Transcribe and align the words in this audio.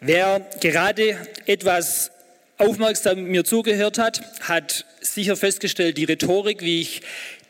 Wer 0.00 0.46
gerade 0.60 1.16
etwas 1.46 2.10
aufmerksam 2.58 3.24
mir 3.24 3.44
zugehört 3.44 3.96
hat, 3.98 4.20
hat 4.42 4.84
sicher 5.00 5.36
festgestellt, 5.36 5.96
die 5.96 6.04
Rhetorik, 6.04 6.60
wie 6.60 6.82
ich 6.82 7.00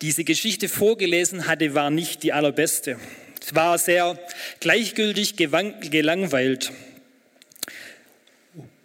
diese 0.00 0.22
Geschichte 0.22 0.68
vorgelesen 0.68 1.48
hatte, 1.48 1.74
war 1.74 1.90
nicht 1.90 2.22
die 2.22 2.32
allerbeste. 2.32 2.98
Es 3.42 3.54
war 3.56 3.78
sehr 3.78 4.18
gleichgültig, 4.60 5.34
gelangweilt. 5.36 6.70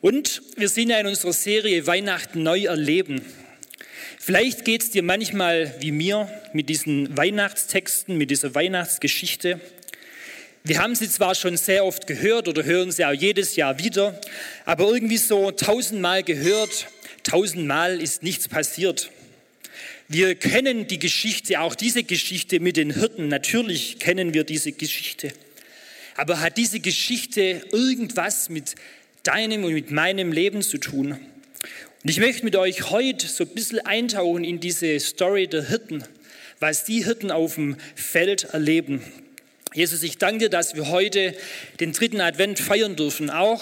Und 0.01 0.41
wir 0.57 0.69
sind 0.69 0.89
ja 0.89 0.97
in 0.97 1.05
unserer 1.05 1.33
Serie 1.33 1.85
Weihnachten 1.85 2.41
neu 2.41 2.63
erleben. 2.63 3.21
Vielleicht 4.17 4.65
geht 4.65 4.81
es 4.81 4.89
dir 4.89 5.03
manchmal 5.03 5.75
wie 5.79 5.91
mir 5.91 6.27
mit 6.53 6.69
diesen 6.69 7.15
Weihnachtstexten, 7.15 8.17
mit 8.17 8.31
dieser 8.31 8.55
Weihnachtsgeschichte. 8.55 9.59
Wir 10.63 10.77
haben 10.77 10.93
sie 10.93 11.09
zwar 11.09 11.33
schon 11.33 11.57
sehr 11.57 11.85
oft 11.85 12.05
gehört 12.05 12.47
oder 12.47 12.63
hören 12.63 12.91
sie 12.91 13.03
auch 13.03 13.13
jedes 13.13 13.55
Jahr 13.55 13.79
wieder, 13.79 14.21
aber 14.63 14.87
irgendwie 14.89 15.17
so 15.17 15.49
tausendmal 15.49 16.21
gehört, 16.21 16.87
tausendmal 17.23 17.99
ist 17.99 18.21
nichts 18.21 18.47
passiert. 18.47 19.09
Wir 20.07 20.35
kennen 20.35 20.85
die 20.85 20.99
Geschichte, 20.99 21.61
auch 21.61 21.73
diese 21.73 22.03
Geschichte 22.03 22.59
mit 22.59 22.77
den 22.77 22.93
Hirten. 22.93 23.27
Natürlich 23.27 23.97
kennen 23.97 24.35
wir 24.35 24.43
diese 24.43 24.71
Geschichte. 24.71 25.33
Aber 26.15 26.41
hat 26.41 26.57
diese 26.57 26.79
Geschichte 26.79 27.63
irgendwas 27.71 28.49
mit 28.49 28.75
deinem 29.23 29.63
und 29.63 29.73
mit 29.73 29.89
meinem 29.89 30.31
Leben 30.31 30.61
zu 30.61 30.77
tun? 30.77 31.13
Und 32.03 32.09
ich 32.09 32.19
möchte 32.19 32.45
mit 32.45 32.55
euch 32.55 32.91
heute 32.91 33.25
so 33.25 33.45
ein 33.45 33.49
bisschen 33.55 33.79
eintauchen 33.79 34.43
in 34.43 34.59
diese 34.59 34.99
Story 34.99 35.47
der 35.47 35.69
Hirten, 35.69 36.03
was 36.59 36.83
die 36.83 37.03
Hirten 37.03 37.31
auf 37.31 37.55
dem 37.55 37.77
Feld 37.95 38.43
erleben. 38.43 39.01
Jesus, 39.73 40.03
ich 40.03 40.17
danke 40.17 40.39
dir, 40.39 40.49
dass 40.49 40.75
wir 40.75 40.89
heute 40.89 41.33
den 41.79 41.93
dritten 41.93 42.19
Advent 42.19 42.59
feiern 42.59 42.97
dürfen, 42.97 43.29
auch 43.29 43.61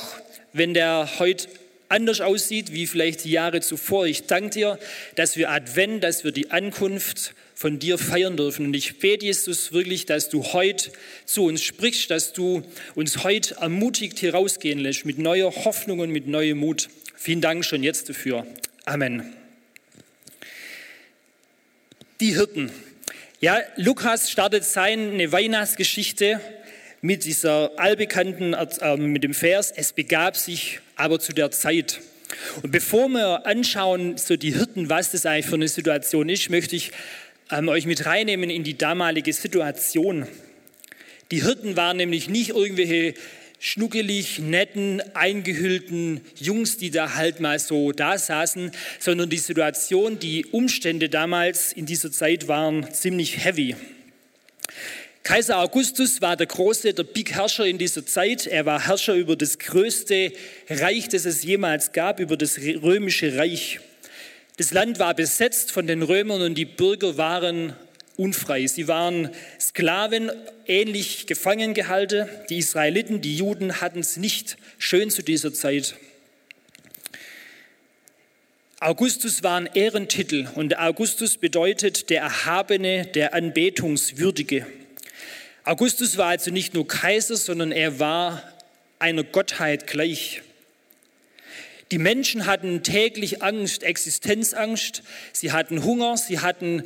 wenn 0.54 0.74
der 0.74 1.20
heute 1.20 1.48
anders 1.88 2.20
aussieht 2.20 2.74
wie 2.74 2.88
vielleicht 2.88 3.26
die 3.26 3.32
Jahre 3.32 3.62
zuvor. 3.62 4.08
Ich 4.08 4.26
danke 4.26 4.50
dir, 4.50 4.80
dass 5.16 5.38
wir 5.38 5.52
Advent, 5.52 6.04
dass 6.04 6.24
wir 6.24 6.32
die 6.32 6.50
Ankunft 6.50 7.36
von 7.54 7.78
dir 7.78 8.00
feiern 8.00 8.38
dürfen. 8.38 8.66
Und 8.66 8.74
ich 8.74 8.98
bete, 8.98 9.26
Jesus, 9.26 9.72
wirklich, 9.72 10.08
dass 10.08 10.30
du 10.30 10.44
heute 10.46 10.92
zu 11.26 11.46
uns 11.46 11.62
sprichst, 11.62 12.10
dass 12.10 12.34
du 12.34 12.64
uns 12.96 13.24
heute 13.24 13.56
ermutigt 13.56 14.18
hier 14.18 14.34
rausgehen 14.34 14.80
lässt 14.80 15.06
mit 15.06 15.20
neuer 15.20 15.54
Hoffnung 15.64 16.00
und 16.00 16.10
mit 16.10 16.26
neuem 16.26 16.58
Mut. 16.58 16.90
Vielen 17.16 17.42
Dank 17.42 17.66
schon 17.66 17.84
jetzt 17.84 18.10
dafür. 18.10 18.48
Amen. 18.86 19.32
Die 22.20 22.34
Hirten. 22.34 22.72
Ja, 23.42 23.62
Lukas 23.78 24.30
startet 24.30 24.66
seine 24.66 25.32
Weihnachtsgeschichte 25.32 26.42
mit 27.00 27.24
dieser 27.24 27.72
allbekannten, 27.80 28.54
äh, 28.54 28.98
mit 28.98 29.24
dem 29.24 29.34
Vers, 29.34 29.72
es 29.74 29.94
begab 29.94 30.36
sich 30.36 30.82
aber 30.98 31.22
zu 31.22 31.32
der 31.32 31.50
Zeit. 31.50 32.02
Und 32.62 32.72
bevor 32.72 33.08
wir 33.08 33.46
anschauen, 33.46 34.18
so 34.18 34.36
die 34.36 34.54
Hirten, 34.54 34.90
was 34.90 35.14
das 35.14 35.26
eigentlich 35.26 35.46
für 35.46 35.56
eine 35.56 35.70
Situation 35.70 36.28
ist, 36.28 36.50
möchte 36.50 36.76
ich 36.76 36.92
ähm, 37.50 37.70
euch 37.70 37.86
mit 37.86 38.06
reinnehmen 38.06 38.50
in 38.50 38.66
die 38.66 38.78
damalige 38.78 39.32
Situation. 39.32 40.28
Die 41.32 41.42
Hirten 41.42 41.78
waren 41.78 41.96
nämlich 41.96 42.28
nicht 42.28 42.50
irgendwelche 42.50 43.14
schnuckelig, 43.60 44.40
netten, 44.40 45.02
eingehüllten 45.14 46.22
Jungs, 46.36 46.78
die 46.78 46.92
da 46.92 47.16
halt 47.16 47.40
mal 47.40 47.60
so 47.60 47.92
da 47.92 48.18
saßen, 48.18 48.72
sondern 49.00 49.30
die 49.30 49.38
Situation, 49.38 50.18
die 50.18 50.46
Umstände 50.46 51.10
damals 51.10 51.74
in 51.74 51.86
dieser 51.86 52.12
Zeit 52.12 52.48
waren 52.48 52.92
ziemlich 52.94 53.44
heavy. 53.44 53.76
Kaiser 55.24 55.60
Augustus 55.60 56.22
war 56.22 56.38
der 56.38 56.48
große, 56.48 56.94
der 56.94 57.04
Big 57.04 57.34
Herrscher 57.34 57.66
in 57.66 57.78
dieser 57.78 58.06
Zeit. 58.06 58.48
Er 58.48 58.66
war 58.66 58.88
Herrscher 58.88 59.14
über 59.14 59.36
das 59.36 59.60
größte 59.60 60.32
Reich, 60.70 61.10
das 61.10 61.26
es 61.26 61.44
jemals 61.44 61.92
gab, 61.92 62.20
über 62.20 62.38
das 62.38 62.58
römische 62.58 63.38
Reich. 63.38 63.80
Das 64.58 64.72
Land 64.72 64.98
war 64.98 65.14
besetzt 65.14 65.72
von 65.72 65.86
den 65.86 66.02
Römern 66.02 66.42
und 66.42 66.56
die 66.56 66.66
Bürger 66.66 67.18
waren 67.18 67.74
unfrei. 68.18 68.68
Sie 68.68 68.88
waren 68.88 69.30
Sklaven, 69.70 70.32
ähnlich 70.66 71.28
gefangen 71.28 71.76
gehalten. 71.76 72.28
Die 72.50 72.58
Israeliten, 72.58 73.22
die 73.22 73.38
Juden 73.38 73.82
hatten 73.82 74.00
es 74.00 74.18
nicht 74.18 74.58
schön 74.80 75.12
zu 75.12 75.22
dieser 75.22 75.54
Zeit. 75.54 75.94
Augustus 78.80 79.44
war 79.44 79.60
ein 79.60 79.70
Ehrentitel 79.76 80.48
und 80.56 80.80
Augustus 80.80 81.38
bedeutet 81.38 82.10
der 82.10 82.22
Erhabene, 82.22 83.06
der 83.06 83.36
Anbetungswürdige. 83.36 84.66
Augustus 85.66 86.18
war 86.18 86.30
also 86.30 86.50
nicht 86.50 86.74
nur 86.74 86.88
Kaiser, 86.88 87.38
sondern 87.38 87.72
er 87.72 88.00
war 88.00 88.42
einer 88.98 89.24
Gottheit 89.24 89.86
gleich. 89.86 90.42
Die 91.92 92.00
Menschen 92.00 92.48
hatten 92.48 92.82
täglich 92.82 93.44
Angst, 93.44 93.84
Existenzangst, 93.84 95.04
sie 95.32 95.52
hatten 95.52 95.84
Hunger, 95.84 96.18
sie 96.18 96.40
hatten 96.40 96.84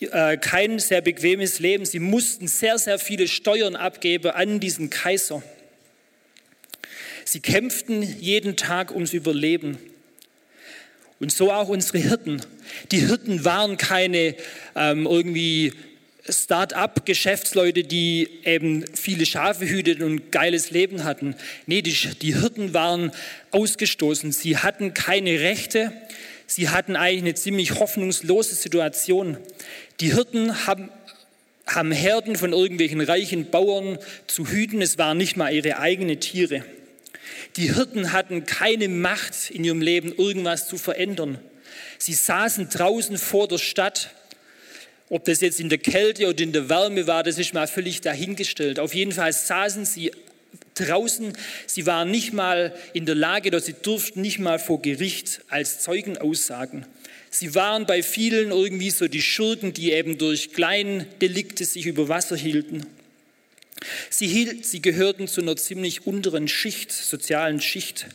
äh, 0.00 0.36
kein 0.36 0.78
sehr 0.78 1.00
bequemes 1.00 1.58
Leben, 1.58 1.84
sie 1.86 1.98
mussten 1.98 2.48
sehr, 2.48 2.78
sehr 2.78 2.98
viele 2.98 3.28
Steuern 3.28 3.76
abgeben 3.76 4.30
an 4.32 4.60
diesen 4.60 4.90
Kaiser. 4.90 5.42
Sie 7.24 7.40
kämpften 7.40 8.02
jeden 8.02 8.56
Tag 8.56 8.92
ums 8.92 9.12
Überleben. 9.12 9.78
Und 11.18 11.32
so 11.32 11.50
auch 11.50 11.68
unsere 11.68 11.98
Hirten. 11.98 12.42
Die 12.92 13.06
Hirten 13.06 13.44
waren 13.44 13.78
keine 13.78 14.36
ähm, 14.74 15.06
irgendwie 15.06 15.72
Start-up-Geschäftsleute, 16.28 17.84
die 17.84 18.28
eben 18.44 18.84
viele 18.94 19.26
Schafe 19.26 19.68
hüteten 19.68 20.04
und 20.04 20.30
geiles 20.32 20.70
Leben 20.70 21.04
hatten. 21.04 21.34
Nee, 21.66 21.82
die, 21.82 21.94
die 22.20 22.34
Hirten 22.34 22.74
waren 22.74 23.12
ausgestoßen. 23.50 24.32
Sie 24.32 24.58
hatten 24.58 24.92
keine 24.94 25.40
Rechte. 25.40 25.92
Sie 26.46 26.68
hatten 26.68 26.96
eigentlich 26.96 27.22
eine 27.22 27.34
ziemlich 27.34 27.78
hoffnungslose 27.78 28.54
Situation. 28.54 29.36
Die 30.00 30.14
Hirten 30.14 30.66
haben, 30.66 30.90
haben 31.66 31.92
Herden 31.92 32.36
von 32.36 32.52
irgendwelchen 32.52 33.00
reichen 33.00 33.50
Bauern 33.50 33.98
zu 34.26 34.48
hüten. 34.48 34.80
Es 34.82 34.98
waren 34.98 35.18
nicht 35.18 35.36
mal 35.36 35.52
ihre 35.52 35.78
eigenen 35.78 36.20
Tiere. 36.20 36.64
Die 37.56 37.74
Hirten 37.74 38.12
hatten 38.12 38.44
keine 38.44 38.88
Macht 38.88 39.50
in 39.50 39.64
ihrem 39.64 39.80
Leben, 39.80 40.14
irgendwas 40.16 40.68
zu 40.68 40.76
verändern. 40.76 41.38
Sie 41.98 42.14
saßen 42.14 42.68
draußen 42.68 43.18
vor 43.18 43.48
der 43.48 43.58
Stadt 43.58 44.10
ob 45.08 45.24
das 45.24 45.40
jetzt 45.40 45.60
in 45.60 45.68
der 45.68 45.78
Kälte 45.78 46.28
oder 46.28 46.40
in 46.40 46.52
der 46.52 46.68
Wärme 46.68 47.06
war, 47.06 47.22
das 47.22 47.38
ist 47.38 47.54
mal 47.54 47.68
völlig 47.68 48.00
dahingestellt. 48.00 48.80
Auf 48.80 48.92
jeden 48.92 49.12
Fall 49.12 49.32
saßen 49.32 49.84
sie 49.84 50.10
draußen. 50.76 51.32
Sie 51.66 51.86
waren 51.86 52.10
nicht 52.10 52.32
mal 52.32 52.74
in 52.92 53.06
der 53.06 53.14
Lage, 53.14 53.48
oder 53.48 53.60
sie 53.60 53.74
durften 53.74 54.20
nicht 54.20 54.38
mal 54.38 54.58
vor 54.58 54.80
Gericht 54.80 55.40
als 55.48 55.80
Zeugen 55.80 56.18
aussagen. 56.18 56.86
Sie 57.30 57.54
waren 57.54 57.86
bei 57.86 58.02
vielen 58.02 58.50
irgendwie 58.50 58.90
so 58.90 59.08
die 59.08 59.20
Schurken, 59.20 59.72
die 59.72 59.92
eben 59.92 60.16
durch 60.16 60.52
kleine 60.52 61.04
Delikte 61.20 61.64
sich 61.64 61.86
über 61.86 62.08
Wasser 62.08 62.36
hielten. 62.36 62.86
Sie, 64.08 64.26
hielt, 64.26 64.64
sie 64.64 64.80
gehörten 64.80 65.28
zu 65.28 65.42
einer 65.42 65.56
ziemlich 65.56 66.06
unteren 66.06 66.48
Schicht, 66.48 66.92
sozialen 66.92 67.60
Schicht. 67.60 68.06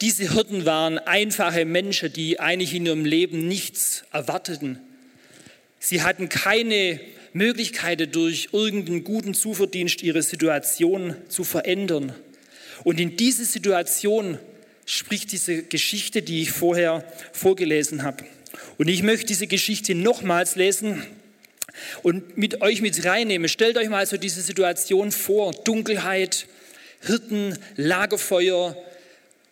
Diese 0.00 0.32
Hirten 0.32 0.64
waren 0.64 0.98
einfache 0.98 1.66
Menschen, 1.66 2.12
die 2.12 2.40
eigentlich 2.40 2.74
in 2.74 2.86
ihrem 2.86 3.04
Leben 3.04 3.48
nichts 3.48 4.04
erwarteten. 4.12 4.80
Sie 5.78 6.02
hatten 6.02 6.30
keine 6.30 7.00
Möglichkeit, 7.32 8.14
durch 8.14 8.48
irgendeinen 8.52 9.04
guten 9.04 9.34
Zuverdienst 9.34 10.02
ihre 10.02 10.22
Situation 10.22 11.14
zu 11.28 11.44
verändern. 11.44 12.14
Und 12.84 12.98
in 12.98 13.16
diese 13.16 13.44
Situation 13.44 14.38
spricht 14.86 15.32
diese 15.32 15.62
Geschichte, 15.62 16.22
die 16.22 16.42
ich 16.42 16.50
vorher 16.50 17.04
vorgelesen 17.32 18.02
habe. 18.02 18.24
Und 18.78 18.88
ich 18.88 19.02
möchte 19.02 19.26
diese 19.26 19.46
Geschichte 19.46 19.94
nochmals 19.94 20.56
lesen 20.56 21.04
und 22.02 22.36
mit 22.36 22.62
euch 22.62 22.80
mit 22.80 23.04
reinnehmen. 23.04 23.48
Stellt 23.48 23.76
euch 23.78 23.88
mal 23.88 24.06
so 24.06 24.16
diese 24.16 24.40
Situation 24.40 25.12
vor. 25.12 25.52
Dunkelheit, 25.52 26.46
Hirten, 27.00 27.56
Lagerfeuer, 27.76 28.76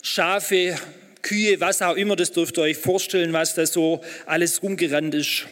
Schafe, 0.02 0.76
Kühe, 1.22 1.60
was 1.60 1.82
auch 1.82 1.96
immer, 1.96 2.16
das 2.16 2.32
dürft 2.32 2.58
ihr 2.58 2.62
euch 2.62 2.76
vorstellen, 2.76 3.32
was 3.32 3.54
da 3.54 3.66
so 3.66 4.02
alles 4.26 4.62
rumgerannt 4.62 5.14
ist. 5.14 5.46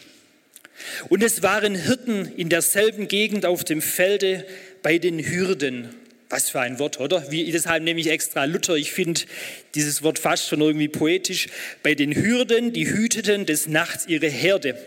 Und 1.09 1.23
es 1.23 1.43
waren 1.43 1.75
Hirten 1.75 2.31
in 2.37 2.49
derselben 2.49 3.07
Gegend 3.07 3.45
auf 3.45 3.63
dem 3.63 3.81
Felde 3.81 4.45
bei 4.83 4.97
den 4.97 5.19
Hürden. 5.19 5.89
Was 6.29 6.49
für 6.49 6.59
ein 6.59 6.77
Wort, 6.77 6.99
oder? 6.99 7.31
Wie, 7.31 7.49
deshalb 7.51 7.83
nehme 7.83 8.01
ich 8.01 8.07
extra 8.07 8.43
Luther. 8.43 8.75
Ich 8.75 8.91
finde 8.91 9.21
dieses 9.75 10.03
Wort 10.03 10.19
fast 10.19 10.49
schon 10.49 10.59
irgendwie 10.59 10.89
poetisch. 10.89 11.47
Bei 11.83 11.95
den 11.95 12.13
Hürden, 12.13 12.73
die 12.73 12.85
hüteten 12.85 13.45
des 13.45 13.67
Nachts 13.67 14.07
ihre 14.07 14.27
Herde. 14.27 14.77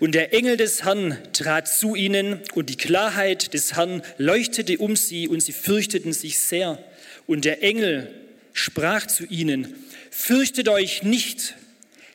Und 0.00 0.16
der 0.16 0.34
Engel 0.34 0.56
des 0.56 0.84
Herrn 0.84 1.16
trat 1.32 1.68
zu 1.68 1.94
ihnen 1.94 2.40
und 2.54 2.68
die 2.68 2.76
Klarheit 2.76 3.54
des 3.54 3.76
Herrn 3.76 4.02
leuchtete 4.16 4.78
um 4.78 4.96
sie 4.96 5.28
und 5.28 5.40
sie 5.40 5.52
fürchteten 5.52 6.12
sich 6.12 6.40
sehr. 6.40 6.82
Und 7.28 7.44
der 7.44 7.62
Engel 7.62 8.12
sprach 8.52 9.06
zu 9.06 9.24
ihnen, 9.24 9.72
fürchtet 10.10 10.68
euch 10.68 11.04
nicht. 11.04 11.54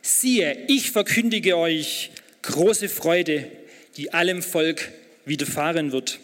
Siehe, 0.01 0.57
ich 0.67 0.91
verkündige 0.91 1.55
euch 1.55 2.11
große 2.43 2.89
Freude, 2.89 3.49
die 3.97 4.13
allem 4.13 4.43
Volk 4.43 4.91
widerfahren 5.25 5.91
wird. 5.91 6.19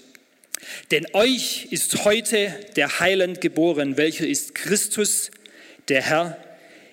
Denn 0.92 1.08
euch 1.14 1.68
ist 1.72 2.06
heute 2.06 2.54
der 2.76 3.00
Heiland 3.00 3.42
geboren, 3.42 3.98
welcher 3.98 4.28
ist 4.28 4.56
Christus, 4.56 5.32
der 5.88 6.02
Herr, 6.02 6.38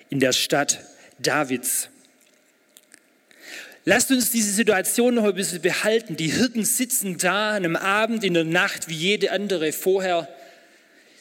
in 0.09 0.19
der 0.19 0.31
Stadt 0.31 0.79
Davids. 1.19 1.89
Lasst 3.85 4.11
uns 4.11 4.31
diese 4.31 4.51
Situation 4.51 5.15
noch 5.15 5.23
ein 5.23 5.35
bisschen 5.35 5.61
behalten. 5.61 6.17
Die 6.17 6.27
Hirten 6.27 6.65
sitzen 6.65 7.17
da 7.17 7.51
an 7.51 7.63
einem 7.63 7.75
Abend 7.75 8.23
in 8.23 8.33
der 8.33 8.43
Nacht 8.43 8.89
wie 8.89 8.95
jede 8.95 9.31
andere 9.31 9.71
vorher. 9.71 10.27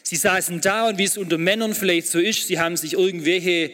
Sie 0.03 0.17
saßen 0.17 0.61
da 0.61 0.89
und 0.89 0.99
wie 0.99 1.05
es 1.05 1.17
unter 1.17 1.39
Männern 1.39 1.75
vielleicht 1.75 2.09
so 2.09 2.19
ist, 2.19 2.47
sie 2.47 2.59
haben 2.59 2.77
sich 2.77 2.95
irgendwelche 2.95 3.73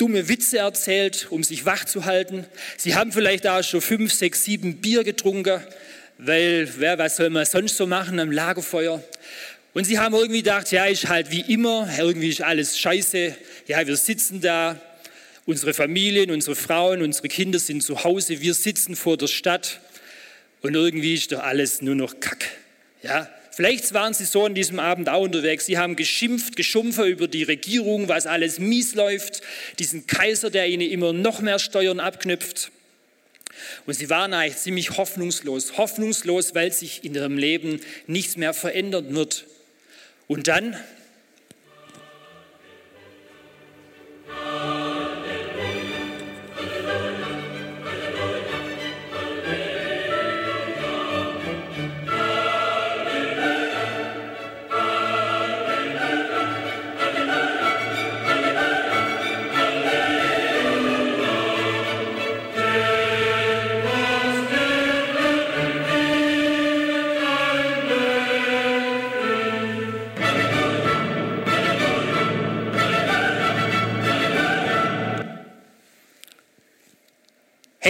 dumme 0.00 0.28
Witze 0.28 0.58
erzählt, 0.58 1.26
um 1.30 1.42
sich 1.42 1.66
wach 1.66 1.84
zu 1.84 2.04
halten. 2.04 2.46
Sie 2.76 2.94
haben 2.94 3.12
vielleicht 3.12 3.46
auch 3.46 3.62
schon 3.62 3.80
fünf, 3.80 4.12
sechs, 4.12 4.44
sieben 4.44 4.76
Bier 4.76 5.04
getrunken 5.04 5.62
weil 6.22 6.68
wer, 6.76 6.98
was 6.98 7.16
soll 7.16 7.30
man 7.30 7.46
sonst 7.46 7.76
so 7.76 7.86
machen 7.86 8.20
am 8.20 8.30
Lagerfeuer? 8.30 9.02
Und 9.72 9.84
sie 9.84 9.98
haben 9.98 10.14
irgendwie 10.14 10.42
gedacht, 10.42 10.70
ja, 10.72 10.86
ist 10.86 11.08
halt 11.08 11.30
wie 11.30 11.40
immer, 11.40 11.88
irgendwie 11.96 12.28
ist 12.28 12.42
alles 12.42 12.78
scheiße. 12.78 13.34
Ja, 13.66 13.86
wir 13.86 13.96
sitzen 13.96 14.40
da, 14.40 14.80
unsere 15.46 15.72
Familien, 15.74 16.30
unsere 16.30 16.56
Frauen, 16.56 17.02
unsere 17.02 17.28
Kinder 17.28 17.58
sind 17.58 17.82
zu 17.82 18.04
Hause, 18.04 18.40
wir 18.40 18.54
sitzen 18.54 18.96
vor 18.96 19.16
der 19.16 19.28
Stadt 19.28 19.80
und 20.60 20.74
irgendwie 20.74 21.14
ist 21.14 21.32
doch 21.32 21.42
alles 21.42 21.82
nur 21.82 21.94
noch 21.94 22.20
Kack. 22.20 22.44
Ja, 23.02 23.28
vielleicht 23.50 23.92
waren 23.94 24.14
sie 24.14 24.24
so 24.24 24.44
an 24.44 24.54
diesem 24.54 24.78
Abend 24.78 25.08
auch 25.08 25.22
unterwegs. 25.22 25.66
Sie 25.66 25.78
haben 25.78 25.96
geschimpft, 25.96 26.56
geschumpft 26.56 27.00
über 27.00 27.28
die 27.28 27.42
Regierung, 27.42 28.08
was 28.08 28.26
alles 28.26 28.58
mies 28.58 28.94
läuft, 28.94 29.42
diesen 29.78 30.06
Kaiser, 30.06 30.50
der 30.50 30.68
ihnen 30.68 30.90
immer 30.90 31.12
noch 31.12 31.40
mehr 31.40 31.58
Steuern 31.58 32.00
abknüpft. 32.00 32.70
Und 33.86 33.94
sie 33.94 34.10
waren 34.10 34.32
eigentlich 34.32 34.58
ziemlich 34.58 34.96
hoffnungslos. 34.96 35.76
Hoffnungslos, 35.76 36.54
weil 36.54 36.72
sich 36.72 37.04
in 37.04 37.14
ihrem 37.14 37.36
Leben 37.36 37.80
nichts 38.06 38.36
mehr 38.36 38.54
verändern 38.54 39.14
wird. 39.14 39.46
Und 40.26 40.48
dann 40.48 40.76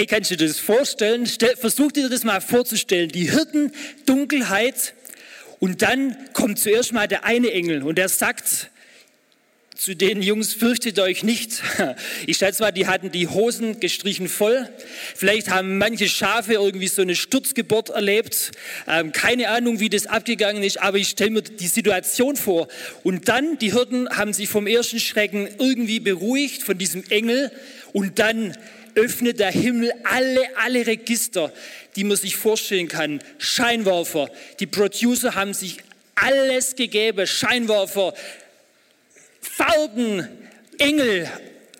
Hey, 0.00 0.06
kannst 0.06 0.30
du 0.30 0.36
dir 0.38 0.48
das 0.48 0.58
vorstellen? 0.58 1.26
versuch 1.26 1.92
dir 1.92 2.08
das 2.08 2.24
mal 2.24 2.40
vorzustellen. 2.40 3.10
Die 3.10 3.30
Hirten, 3.30 3.70
Dunkelheit 4.06 4.94
und 5.58 5.82
dann 5.82 6.16
kommt 6.32 6.58
zuerst 6.58 6.94
mal 6.94 7.06
der 7.06 7.24
eine 7.24 7.50
Engel 7.50 7.82
und 7.82 7.98
der 7.98 8.08
sagt 8.08 8.70
zu 9.76 9.94
den 9.94 10.22
Jungs, 10.22 10.54
fürchtet 10.54 10.98
euch 11.00 11.22
nicht. 11.22 11.62
Ich 12.26 12.38
schätze 12.38 12.62
mal, 12.62 12.70
die 12.70 12.86
hatten 12.86 13.10
die 13.10 13.28
Hosen 13.28 13.78
gestrichen 13.78 14.28
voll. 14.28 14.70
Vielleicht 15.14 15.50
haben 15.50 15.76
manche 15.76 16.08
Schafe 16.08 16.54
irgendwie 16.54 16.88
so 16.88 17.02
eine 17.02 17.14
Sturzgeburt 17.14 17.90
erlebt. 17.90 18.52
Ähm, 18.88 19.12
keine 19.12 19.50
Ahnung, 19.50 19.80
wie 19.80 19.90
das 19.90 20.06
abgegangen 20.06 20.62
ist, 20.62 20.80
aber 20.80 20.96
ich 20.96 21.08
stelle 21.08 21.30
mir 21.30 21.42
die 21.42 21.66
Situation 21.66 22.36
vor. 22.36 22.68
Und 23.02 23.28
dann, 23.28 23.58
die 23.58 23.72
Hirten 23.72 24.08
haben 24.08 24.32
sich 24.32 24.48
vom 24.48 24.66
ersten 24.66 24.98
Schrecken 24.98 25.46
irgendwie 25.58 26.00
beruhigt 26.00 26.62
von 26.62 26.78
diesem 26.78 27.04
Engel 27.10 27.52
und 27.92 28.18
dann 28.18 28.56
öffnet 28.94 29.38
der 29.38 29.50
Himmel 29.50 29.92
alle, 30.04 30.56
alle 30.58 30.86
Register, 30.86 31.52
die 31.96 32.04
man 32.04 32.16
sich 32.16 32.36
vorstellen 32.36 32.88
kann. 32.88 33.22
Scheinwerfer. 33.38 34.30
Die 34.58 34.66
Producer 34.66 35.34
haben 35.34 35.54
sich 35.54 35.78
alles 36.14 36.76
gegeben. 36.76 37.26
Scheinwerfer, 37.26 38.14
Farben, 39.40 40.28
Engel. 40.78 41.28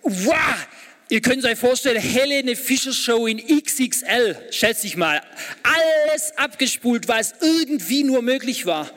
Wow! 0.03 0.67
Ihr 1.09 1.21
könnt 1.21 1.43
euch 1.43 1.59
vorstellen, 1.59 2.01
Helene 2.01 2.55
Fischer 2.55 2.93
Show 2.93 3.27
in 3.27 3.37
XXL, 3.37 4.37
schätze 4.49 4.87
ich 4.87 4.95
mal. 4.95 5.21
Alles 5.61 6.31
abgespult, 6.37 7.09
was 7.09 7.33
irgendwie 7.41 8.03
nur 8.03 8.21
möglich 8.21 8.65
war. 8.65 8.89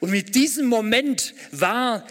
Und 0.00 0.10
mit 0.10 0.34
diesem 0.34 0.66
Moment 0.66 1.34
war 1.52 2.06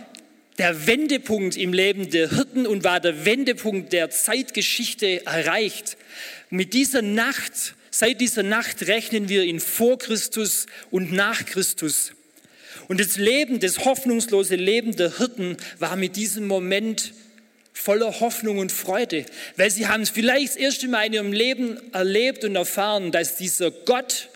der 0.58 0.88
Wendepunkt 0.88 1.56
im 1.56 1.74
Leben 1.74 2.10
der 2.10 2.30
Hirten 2.30 2.66
und 2.66 2.84
war 2.84 3.00
der 3.00 3.26
Wendepunkt 3.26 3.94
der 3.94 4.10
Zeitgeschichte 4.10 5.26
erreicht. 5.26 5.98
Mit 6.50 6.74
dieser 6.74 7.02
Nacht, 7.02 7.76
seit 7.92 8.22
dieser 8.22 8.44
Nacht 8.44 8.88
rechnen 8.88 9.30
wir 9.30 9.44
in 9.44 9.60
vor 9.60 10.00
Christus 10.00 10.66
und 10.90 11.12
nach 11.12 11.46
Christus. 11.46 12.14
Und 12.88 13.00
das 13.00 13.18
Leben, 13.18 13.60
das 13.60 13.86
hoffnungslose 13.86 14.56
Leben 14.56 14.96
der 14.96 15.18
Hirten 15.18 15.58
war 15.78 15.96
mit 15.96 16.16
diesem 16.16 16.48
Moment 16.48 17.14
voller 17.74 18.20
Hoffnung 18.20 18.58
und 18.58 18.72
Freude, 18.72 19.26
weil 19.56 19.70
sie 19.70 19.88
haben 19.88 20.02
es 20.02 20.10
vielleicht 20.10 20.50
das 20.50 20.56
erste 20.56 20.88
Mal 20.88 21.06
in 21.06 21.14
ihrem 21.14 21.34
Leben 21.34 21.78
erlebt 21.94 22.44
und 22.44 22.56
erfahren, 22.56 23.12
dass 23.12 23.38
dieser 23.38 23.70
Gott, 23.72 24.30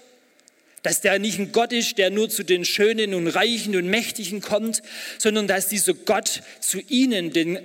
dass 0.83 1.01
der 1.01 1.19
nicht 1.19 1.39
ein 1.39 1.51
Gott 1.51 1.73
ist, 1.73 1.97
der 1.97 2.09
nur 2.09 2.29
zu 2.29 2.43
den 2.43 2.65
Schönen 2.65 3.13
und 3.13 3.27
Reichen 3.27 3.75
und 3.75 3.87
Mächtigen 3.87 4.41
kommt, 4.41 4.81
sondern 5.17 5.47
dass 5.47 5.67
dieser 5.67 5.93
Gott 5.93 6.41
zu 6.59 6.79
ihnen, 6.87 7.31
den 7.31 7.59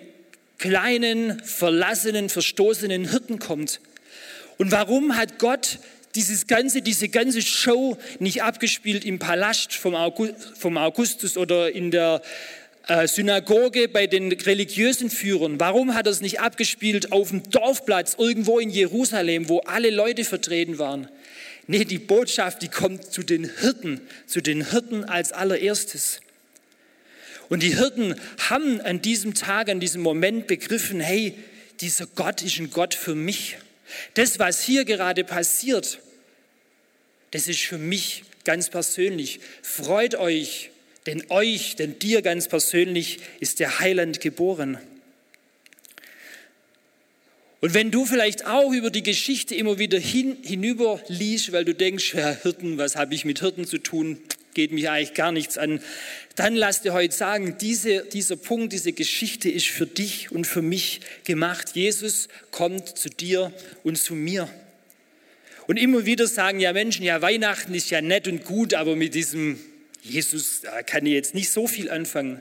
kleinen, 0.58 1.42
verlassenen, 1.42 2.28
verstoßenen 2.28 3.10
Hirten 3.10 3.38
kommt. 3.38 3.80
Und 4.58 4.72
warum 4.72 5.16
hat 5.16 5.38
Gott 5.38 5.78
dieses 6.14 6.46
ganze, 6.46 6.80
diese 6.80 7.08
ganze 7.08 7.42
Show 7.42 7.98
nicht 8.18 8.42
abgespielt 8.42 9.04
im 9.04 9.18
Palast 9.18 9.74
vom, 9.74 9.94
Augustus 9.94 11.36
oder 11.36 11.70
in 11.70 11.90
der 11.90 12.22
äh, 12.88 13.06
Synagoge 13.06 13.88
bei 13.88 14.06
den 14.06 14.32
religiösen 14.32 15.10
Führern? 15.10 15.60
Warum 15.60 15.94
hat 15.94 16.06
er 16.06 16.12
es 16.12 16.22
nicht 16.22 16.40
abgespielt 16.40 17.12
auf 17.12 17.30
dem 17.30 17.48
Dorfplatz 17.50 18.16
irgendwo 18.18 18.58
in 18.58 18.70
Jerusalem, 18.70 19.48
wo 19.50 19.60
alle 19.60 19.90
Leute 19.90 20.24
vertreten 20.24 20.78
waren? 20.78 21.08
Nee, 21.66 21.84
die 21.84 21.98
Botschaft, 21.98 22.62
die 22.62 22.68
kommt 22.68 23.12
zu 23.12 23.22
den 23.22 23.50
Hirten, 23.58 24.00
zu 24.26 24.40
den 24.40 24.70
Hirten 24.70 25.04
als 25.04 25.32
allererstes. 25.32 26.20
Und 27.48 27.62
die 27.62 27.76
Hirten 27.76 28.14
haben 28.48 28.80
an 28.80 29.02
diesem 29.02 29.34
Tag, 29.34 29.68
an 29.68 29.80
diesem 29.80 30.02
Moment 30.02 30.46
begriffen, 30.46 31.00
hey, 31.00 31.36
dieser 31.80 32.06
Gott 32.06 32.42
ist 32.42 32.58
ein 32.58 32.70
Gott 32.70 32.94
für 32.94 33.14
mich. 33.14 33.56
Das, 34.14 34.38
was 34.38 34.62
hier 34.62 34.84
gerade 34.84 35.24
passiert, 35.24 36.00
das 37.32 37.48
ist 37.48 37.60
für 37.60 37.78
mich 37.78 38.24
ganz 38.44 38.70
persönlich. 38.70 39.40
Freut 39.62 40.14
euch, 40.14 40.70
denn 41.06 41.24
euch, 41.30 41.76
denn 41.76 41.98
dir 41.98 42.22
ganz 42.22 42.48
persönlich 42.48 43.18
ist 43.40 43.60
der 43.60 43.80
Heiland 43.80 44.20
geboren. 44.20 44.78
Und 47.60 47.74
wenn 47.74 47.90
du 47.90 48.04
vielleicht 48.04 48.46
auch 48.46 48.72
über 48.72 48.90
die 48.90 49.02
Geschichte 49.02 49.54
immer 49.54 49.78
wieder 49.78 49.98
hin, 49.98 50.36
hinüber 50.42 51.00
liest, 51.08 51.52
weil 51.52 51.64
du 51.64 51.74
denkst, 51.74 52.14
ja, 52.14 52.30
Hirten, 52.30 52.78
was 52.78 52.96
habe 52.96 53.14
ich 53.14 53.24
mit 53.24 53.40
Hirten 53.40 53.66
zu 53.66 53.78
tun, 53.78 54.18
geht 54.54 54.72
mich 54.72 54.88
eigentlich 54.88 55.14
gar 55.14 55.32
nichts 55.32 55.58
an, 55.58 55.80
dann 56.34 56.54
lass 56.54 56.82
dir 56.82 56.92
heute 56.92 57.14
sagen, 57.14 57.56
diese, 57.60 58.04
dieser 58.04 58.36
Punkt, 58.36 58.72
diese 58.72 58.92
Geschichte 58.92 59.50
ist 59.50 59.66
für 59.66 59.86
dich 59.86 60.30
und 60.32 60.46
für 60.46 60.62
mich 60.62 61.00
gemacht. 61.24 61.70
Jesus 61.74 62.28
kommt 62.50 62.98
zu 62.98 63.08
dir 63.08 63.52
und 63.84 63.96
zu 63.96 64.14
mir. 64.14 64.48
Und 65.66 65.78
immer 65.78 66.06
wieder 66.06 66.26
sagen 66.26 66.60
ja 66.60 66.72
Menschen, 66.72 67.04
ja, 67.04 67.22
Weihnachten 67.22 67.74
ist 67.74 67.90
ja 67.90 68.00
nett 68.00 68.28
und 68.28 68.44
gut, 68.44 68.74
aber 68.74 68.96
mit 68.96 69.14
diesem 69.14 69.58
Jesus 70.08 70.62
kann 70.86 71.04
ich 71.04 71.12
jetzt 71.12 71.34
nicht 71.34 71.50
so 71.50 71.66
viel 71.66 71.90
anfangen. 71.90 72.40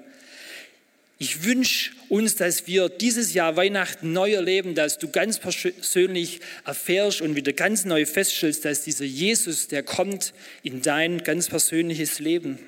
Ich 1.17 1.45
wünsche 1.45 1.91
uns, 2.09 2.35
dass 2.35 2.67
wir 2.67 2.89
dieses 2.89 3.33
Jahr 3.33 3.55
Weihnachten 3.55 4.11
neu 4.11 4.33
erleben, 4.33 4.75
dass 4.75 4.97
du 4.97 5.09
ganz 5.09 5.39
persönlich 5.39 6.41
erfährst 6.65 7.21
und 7.21 7.35
wieder 7.35 7.53
ganz 7.53 7.85
neu 7.85 8.05
feststellst, 8.05 8.65
dass 8.65 8.83
dieser 8.83 9.05
Jesus, 9.05 9.67
der 9.67 9.81
kommt 9.81 10.33
in 10.61 10.81
dein 10.81 11.23
ganz 11.23 11.47
persönliches 11.47 12.19
Leben. 12.19 12.59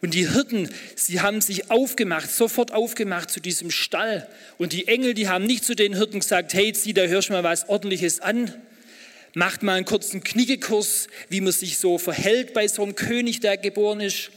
Und 0.00 0.14
die 0.14 0.30
Hirten, 0.30 0.68
sie 0.94 1.20
haben 1.20 1.40
sich 1.40 1.70
aufgemacht, 1.70 2.30
sofort 2.30 2.72
aufgemacht 2.72 3.28
zu 3.28 3.40
diesem 3.40 3.72
Stall. 3.72 4.28
Und 4.56 4.72
die 4.72 4.86
Engel, 4.86 5.14
die 5.14 5.28
haben 5.28 5.46
nicht 5.46 5.64
zu 5.64 5.74
den 5.74 5.94
Hirten 5.94 6.20
gesagt, 6.20 6.54
hey, 6.54 6.72
zieh, 6.72 6.92
da 6.92 7.06
hörst 7.06 7.28
du 7.28 7.32
mal 7.32 7.42
was 7.42 7.68
Ordentliches 7.68 8.20
an. 8.20 8.54
Macht 9.34 9.64
mal 9.64 9.74
einen 9.74 9.84
kurzen 9.84 10.22
Knickekurs, 10.22 11.08
wie 11.28 11.40
man 11.40 11.52
sich 11.52 11.78
so 11.78 11.98
verhält 11.98 12.54
bei 12.54 12.68
so 12.68 12.84
einem 12.84 12.94
König, 12.94 13.40
der 13.40 13.56
geboren 13.56 14.00
ist. 14.00 14.30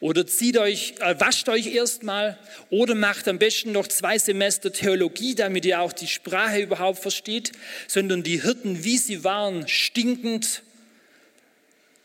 Oder 0.00 0.26
zieht 0.26 0.56
euch, 0.56 0.94
äh, 1.00 1.14
wascht 1.20 1.48
euch 1.50 1.66
erstmal 1.74 2.38
oder 2.70 2.94
macht 2.94 3.28
am 3.28 3.38
besten 3.38 3.72
noch 3.72 3.86
zwei 3.86 4.18
Semester 4.18 4.72
Theologie, 4.72 5.34
damit 5.34 5.66
ihr 5.66 5.80
auch 5.80 5.92
die 5.92 6.08
Sprache 6.08 6.60
überhaupt 6.60 7.00
versteht, 7.00 7.52
sondern 7.86 8.22
die 8.22 8.40
Hirten, 8.40 8.82
wie 8.82 8.96
sie 8.96 9.24
waren, 9.24 9.68
stinkend, 9.68 10.62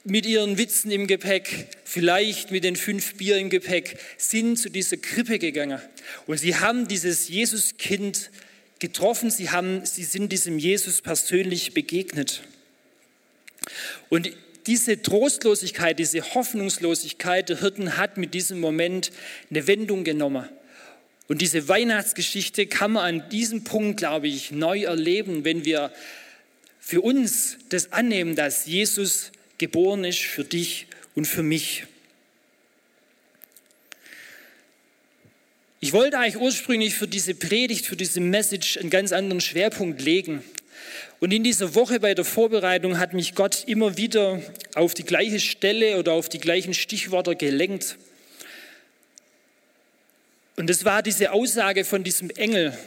mit 0.05 0.27
ihren 0.27 0.59
Witzen 0.59 0.91
im 0.91 1.07
Gepäck, 1.07 1.67
vielleicht 1.83 2.51
mit 2.51 2.63
den 2.63 2.75
fünf 2.75 3.15
Bier 3.15 3.37
im 3.37 3.49
Gepäck, 3.49 3.97
sind 4.17 4.57
zu 4.57 4.69
dieser 4.69 4.97
Krippe 4.97 5.39
gegangen. 5.39 5.81
Und 6.27 6.37
sie 6.37 6.55
haben 6.55 6.87
dieses 6.87 7.27
Jesuskind 7.27 8.29
getroffen, 8.77 9.31
sie, 9.31 9.49
haben, 9.49 9.83
sie 9.83 10.03
sind 10.03 10.31
diesem 10.31 10.59
Jesus 10.59 11.01
persönlich 11.01 11.73
begegnet. 11.73 12.43
Und 14.09 14.29
diese 14.67 15.01
Trostlosigkeit, 15.01 15.99
diese 15.99 16.33
Hoffnungslosigkeit 16.33 17.49
der 17.49 17.59
Hirten 17.59 17.97
hat 17.97 18.17
mit 18.17 18.33
diesem 18.33 18.59
Moment 18.59 19.11
eine 19.49 19.67
Wendung 19.67 20.03
genommen. 20.03 20.47
Und 21.27 21.41
diese 21.41 21.67
Weihnachtsgeschichte 21.67 22.67
kann 22.67 22.93
man 22.93 23.21
an 23.21 23.29
diesem 23.29 23.63
Punkt, 23.63 23.97
glaube 23.97 24.27
ich, 24.27 24.51
neu 24.51 24.83
erleben, 24.83 25.43
wenn 25.43 25.65
wir 25.65 25.91
für 26.79 27.01
uns 27.01 27.57
das 27.69 27.93
annehmen, 27.93 28.35
dass 28.35 28.67
Jesus 28.67 29.31
geboren 29.57 30.03
ist 30.03 30.19
für 30.19 30.43
dich 30.43 30.87
und 31.15 31.25
für 31.25 31.41
mich. 31.41 31.85
Ich 35.79 35.93
wollte 35.93 36.17
eigentlich 36.17 36.41
ursprünglich 36.41 36.95
für 36.95 37.07
diese 37.07 37.35
Predigt, 37.35 37.85
für 37.85 37.95
diese 37.95 38.19
Message 38.19 38.77
einen 38.77 38.89
ganz 38.89 39.11
anderen 39.11 39.41
Schwerpunkt 39.41 40.01
legen. 40.01 40.43
Und 41.19 41.31
in 41.31 41.43
dieser 41.43 41.75
Woche 41.75 41.99
bei 41.99 42.13
der 42.13 42.25
Vorbereitung 42.25 42.99
hat 42.99 43.13
mich 43.13 43.35
Gott 43.35 43.63
immer 43.67 43.97
wieder 43.97 44.41
auf 44.75 44.93
die 44.93 45.05
gleiche 45.05 45.39
Stelle 45.39 45.97
oder 45.97 46.13
auf 46.13 46.27
die 46.27 46.39
gleichen 46.39 46.73
Stichworte 46.73 47.35
gelenkt. 47.35 47.97
Und 50.57 50.69
es 50.69 50.85
war 50.85 51.01
diese 51.03 51.31
Aussage 51.31 51.85
von 51.85 52.03
diesem 52.03 52.29
Engel. 52.31 52.77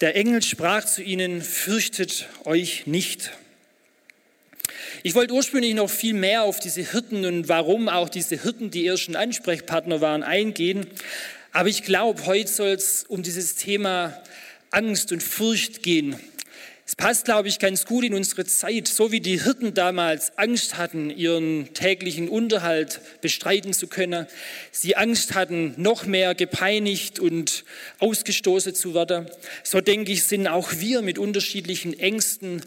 Der 0.00 0.16
Engel 0.16 0.42
sprach 0.42 0.84
zu 0.84 1.02
ihnen, 1.02 1.42
fürchtet 1.42 2.28
euch 2.44 2.86
nicht. 2.86 3.30
Ich 5.04 5.14
wollte 5.14 5.34
ursprünglich 5.34 5.74
noch 5.74 5.90
viel 5.90 6.14
mehr 6.14 6.42
auf 6.42 6.60
diese 6.60 6.82
Hirten 6.82 7.24
und 7.24 7.48
warum 7.48 7.88
auch 7.88 8.08
diese 8.08 8.40
Hirten 8.40 8.70
die 8.70 8.86
ersten 8.86 9.16
Ansprechpartner 9.16 10.00
waren 10.00 10.22
eingehen. 10.22 10.86
Aber 11.52 11.68
ich 11.68 11.82
glaube, 11.82 12.26
heute 12.26 12.50
soll 12.50 12.70
es 12.70 13.04
um 13.04 13.22
dieses 13.22 13.56
Thema 13.56 14.20
Angst 14.72 15.12
und 15.12 15.22
Furcht 15.22 15.82
gehen. 15.82 16.16
Es 16.84 16.96
passt, 16.96 17.26
glaube 17.26 17.48
ich, 17.48 17.58
ganz 17.58 17.86
gut 17.86 18.04
in 18.04 18.12
unsere 18.12 18.44
Zeit. 18.44 18.88
So 18.88 19.12
wie 19.12 19.20
die 19.20 19.40
Hirten 19.40 19.72
damals 19.72 20.36
Angst 20.36 20.76
hatten, 20.76 21.10
ihren 21.10 21.72
täglichen 21.74 22.28
Unterhalt 22.28 23.00
bestreiten 23.20 23.72
zu 23.72 23.86
können, 23.86 24.26
sie 24.72 24.96
Angst 24.96 25.34
hatten, 25.34 25.74
noch 25.76 26.04
mehr 26.04 26.34
gepeinigt 26.34 27.18
und 27.20 27.64
ausgestoßen 27.98 28.74
zu 28.74 28.94
werden, 28.94 29.26
so 29.62 29.80
denke 29.80 30.10
ich, 30.10 30.24
sind 30.24 30.48
auch 30.48 30.72
wir 30.72 31.02
mit 31.02 31.18
unterschiedlichen 31.18 31.98
Ängsten 31.98 32.62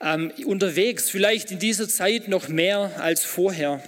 ähm, 0.00 0.32
unterwegs, 0.44 1.10
vielleicht 1.10 1.50
in 1.50 1.58
dieser 1.58 1.88
Zeit 1.88 2.28
noch 2.28 2.48
mehr 2.48 2.92
als 3.00 3.24
vorher. 3.24 3.82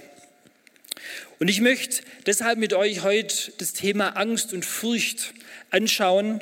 Und 1.39 1.47
ich 1.47 1.61
möchte 1.61 2.03
deshalb 2.25 2.59
mit 2.59 2.73
euch 2.73 3.03
heute 3.03 3.53
das 3.59 3.73
Thema 3.73 4.09
Angst 4.09 4.53
und 4.53 4.65
Furcht 4.65 5.33
anschauen, 5.71 6.41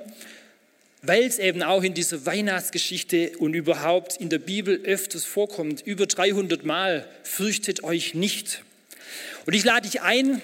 weil 1.08 1.24
es 1.24 1.40
eben 1.40 1.64
auch 1.64 1.84
in 1.84 1.94
dieser 1.94 2.26
Weihnachtsgeschichte 2.26 3.32
und 3.40 3.54
überhaupt 3.54 4.18
in 4.18 4.30
der 4.30 4.40
Bibel 4.40 4.82
öfters 4.84 5.24
vorkommt. 5.24 5.82
Über 5.82 6.06
300 6.06 6.66
Mal 6.66 7.08
fürchtet 7.24 7.84
euch 7.84 8.14
nicht. 8.14 8.62
Und 9.46 9.54
ich 9.54 9.64
lade 9.64 9.88
dich 9.90 10.02
ein, 10.02 10.42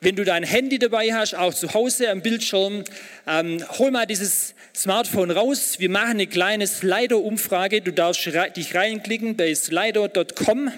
wenn 0.00 0.14
du 0.14 0.24
dein 0.24 0.42
Handy 0.42 0.78
dabei 0.78 1.14
hast, 1.14 1.34
auch 1.34 1.54
zu 1.54 1.72
Hause 1.72 2.10
am 2.10 2.20
Bildschirm, 2.20 2.84
ähm, 3.26 3.64
hol 3.78 3.90
mal 3.90 4.06
dieses 4.06 4.54
Smartphone 4.74 5.30
raus. 5.30 5.76
Wir 5.78 5.88
machen 5.88 6.10
eine 6.10 6.26
kleine 6.26 6.66
Slido-Umfrage. 6.66 7.80
Du 7.80 7.92
darfst 7.92 8.26
dich 8.26 8.74
reinklicken 8.74 9.36
bei 9.36 9.54
slido.com 9.54 10.70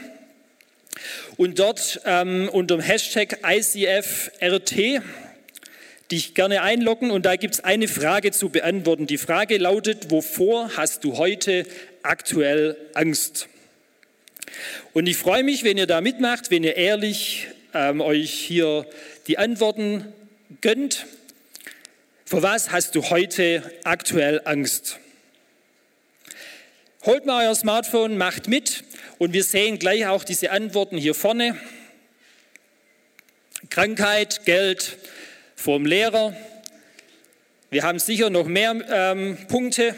und 1.36 1.58
dort 1.58 2.00
ähm, 2.04 2.48
unter 2.52 2.76
dem 2.76 2.80
Hashtag 2.80 3.40
ICFRT 3.44 5.02
dich 6.10 6.34
gerne 6.34 6.62
einloggen 6.62 7.10
und 7.10 7.26
da 7.26 7.36
gibt 7.36 7.54
es 7.54 7.60
eine 7.60 7.86
Frage 7.86 8.32
zu 8.32 8.48
beantworten. 8.48 9.06
Die 9.06 9.18
Frage 9.18 9.58
lautet, 9.58 10.10
wovor 10.10 10.76
hast 10.76 11.04
du 11.04 11.18
heute 11.18 11.66
aktuell 12.02 12.76
Angst? 12.94 13.48
Und 14.94 15.06
ich 15.06 15.18
freue 15.18 15.44
mich, 15.44 15.64
wenn 15.64 15.76
ihr 15.76 15.86
da 15.86 16.00
mitmacht, 16.00 16.50
wenn 16.50 16.64
ihr 16.64 16.76
ehrlich 16.76 17.48
ähm, 17.74 18.00
euch 18.00 18.32
hier 18.32 18.86
die 19.26 19.38
Antworten 19.38 20.10
gönnt. 20.62 21.06
Vor 22.24 22.42
was 22.42 22.70
hast 22.70 22.94
du 22.94 23.10
heute 23.10 23.62
aktuell 23.84 24.40
Angst? 24.44 24.98
Holt 27.04 27.26
mal 27.26 27.46
euer 27.46 27.54
Smartphone, 27.54 28.16
macht 28.16 28.48
mit 28.48 28.84
und 29.18 29.32
wir 29.32 29.44
sehen 29.44 29.78
gleich 29.78 30.06
auch 30.06 30.24
diese 30.24 30.50
Antworten 30.50 30.96
hier 30.96 31.14
vorne. 31.14 31.58
Krankheit, 33.70 34.44
Geld 34.46 34.96
vom 35.58 35.84
Lehrer. 35.84 36.36
Wir 37.68 37.82
haben 37.82 37.98
sicher 37.98 38.30
noch 38.30 38.46
mehr 38.46 38.76
ähm, 38.88 39.36
Punkte. 39.48 39.96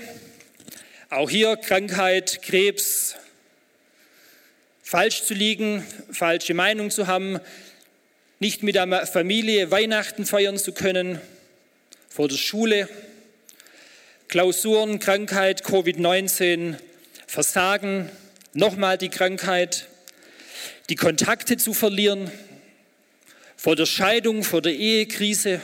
Auch 1.10 1.28
hier 1.28 1.58
Krankheit, 1.58 2.40
Krebs, 2.40 3.16
falsch 4.82 5.24
zu 5.24 5.34
liegen, 5.34 5.86
falsche 6.10 6.54
Meinung 6.54 6.90
zu 6.90 7.06
haben, 7.06 7.40
nicht 8.38 8.62
mit 8.62 8.74
der 8.74 9.06
Familie 9.06 9.70
Weihnachten 9.70 10.24
feiern 10.24 10.56
zu 10.56 10.72
können, 10.72 11.20
vor 12.08 12.26
der 12.26 12.38
Schule, 12.38 12.88
Klausuren, 14.28 14.98
Krankheit, 14.98 15.62
Covid-19, 15.62 16.76
Versagen, 17.26 18.10
nochmal 18.54 18.96
die 18.96 19.10
Krankheit, 19.10 19.88
die 20.88 20.96
Kontakte 20.96 21.58
zu 21.58 21.74
verlieren, 21.74 22.30
vor 23.60 23.76
der 23.76 23.84
Scheidung, 23.84 24.42
vor 24.42 24.62
der 24.62 24.72
Ehekrise, 24.72 25.60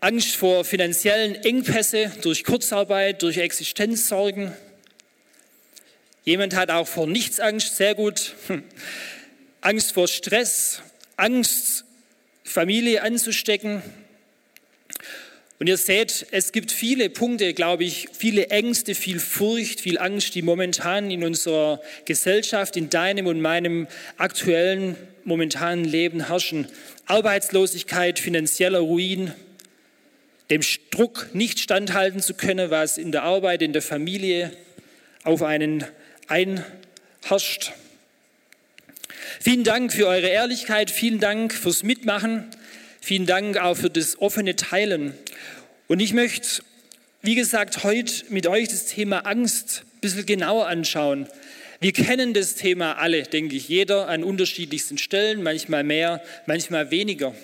Angst 0.00 0.36
vor 0.36 0.66
finanziellen 0.66 1.34
Engpässe 1.34 2.12
durch 2.20 2.44
Kurzarbeit, 2.44 3.22
durch 3.22 3.38
Existenzsorgen. 3.38 4.52
Jemand 6.22 6.54
hat 6.54 6.68
auch 6.70 6.86
vor 6.86 7.06
nichts 7.06 7.40
Angst, 7.40 7.76
sehr 7.76 7.94
gut. 7.94 8.34
Angst 9.62 9.92
vor 9.92 10.08
Stress, 10.08 10.82
Angst, 11.16 11.86
Familie 12.44 13.02
anzustecken, 13.02 13.82
und 15.60 15.66
ihr 15.66 15.76
seht, 15.76 16.26
es 16.30 16.52
gibt 16.52 16.72
viele 16.72 17.10
Punkte, 17.10 17.52
glaube 17.52 17.84
ich, 17.84 18.08
viele 18.16 18.48
Ängste, 18.48 18.94
viel 18.94 19.20
Furcht, 19.20 19.82
viel 19.82 19.98
Angst, 19.98 20.34
die 20.34 20.40
momentan 20.40 21.10
in 21.10 21.22
unserer 21.22 21.82
Gesellschaft, 22.06 22.78
in 22.78 22.88
deinem 22.88 23.26
und 23.26 23.42
meinem 23.42 23.86
aktuellen, 24.16 24.96
momentanen 25.24 25.84
Leben 25.84 26.28
herrschen. 26.28 26.66
Arbeitslosigkeit, 27.04 28.18
finanzieller 28.18 28.78
Ruin, 28.78 29.34
dem 30.48 30.62
Druck 30.90 31.28
nicht 31.34 31.60
standhalten 31.60 32.22
zu 32.22 32.32
können, 32.32 32.70
was 32.70 32.96
in 32.96 33.12
der 33.12 33.24
Arbeit, 33.24 33.60
in 33.60 33.74
der 33.74 33.82
Familie 33.82 34.56
auf 35.24 35.42
einen 35.42 35.84
einherrscht. 36.26 37.72
Vielen 39.40 39.64
Dank 39.64 39.92
für 39.92 40.06
eure 40.06 40.28
Ehrlichkeit, 40.28 40.90
vielen 40.90 41.20
Dank 41.20 41.52
fürs 41.52 41.82
Mitmachen. 41.82 42.48
Vielen 43.02 43.24
Dank 43.24 43.56
auch 43.56 43.76
für 43.76 43.88
das 43.88 44.20
offene 44.20 44.56
Teilen. 44.56 45.14
Und 45.90 45.98
ich 45.98 46.12
möchte, 46.12 46.62
wie 47.20 47.34
gesagt, 47.34 47.82
heute 47.82 48.12
mit 48.28 48.46
euch 48.46 48.68
das 48.68 48.86
Thema 48.86 49.26
Angst 49.26 49.82
ein 49.96 50.00
bisschen 50.02 50.24
genauer 50.24 50.68
anschauen. 50.68 51.26
Wir 51.80 51.92
kennen 51.92 52.32
das 52.32 52.54
Thema 52.54 52.92
alle, 52.98 53.24
denke 53.24 53.56
ich, 53.56 53.68
jeder 53.68 54.06
an 54.06 54.22
unterschiedlichsten 54.22 54.98
Stellen, 54.98 55.42
manchmal 55.42 55.82
mehr, 55.82 56.22
manchmal 56.46 56.92
weniger. 56.92 57.34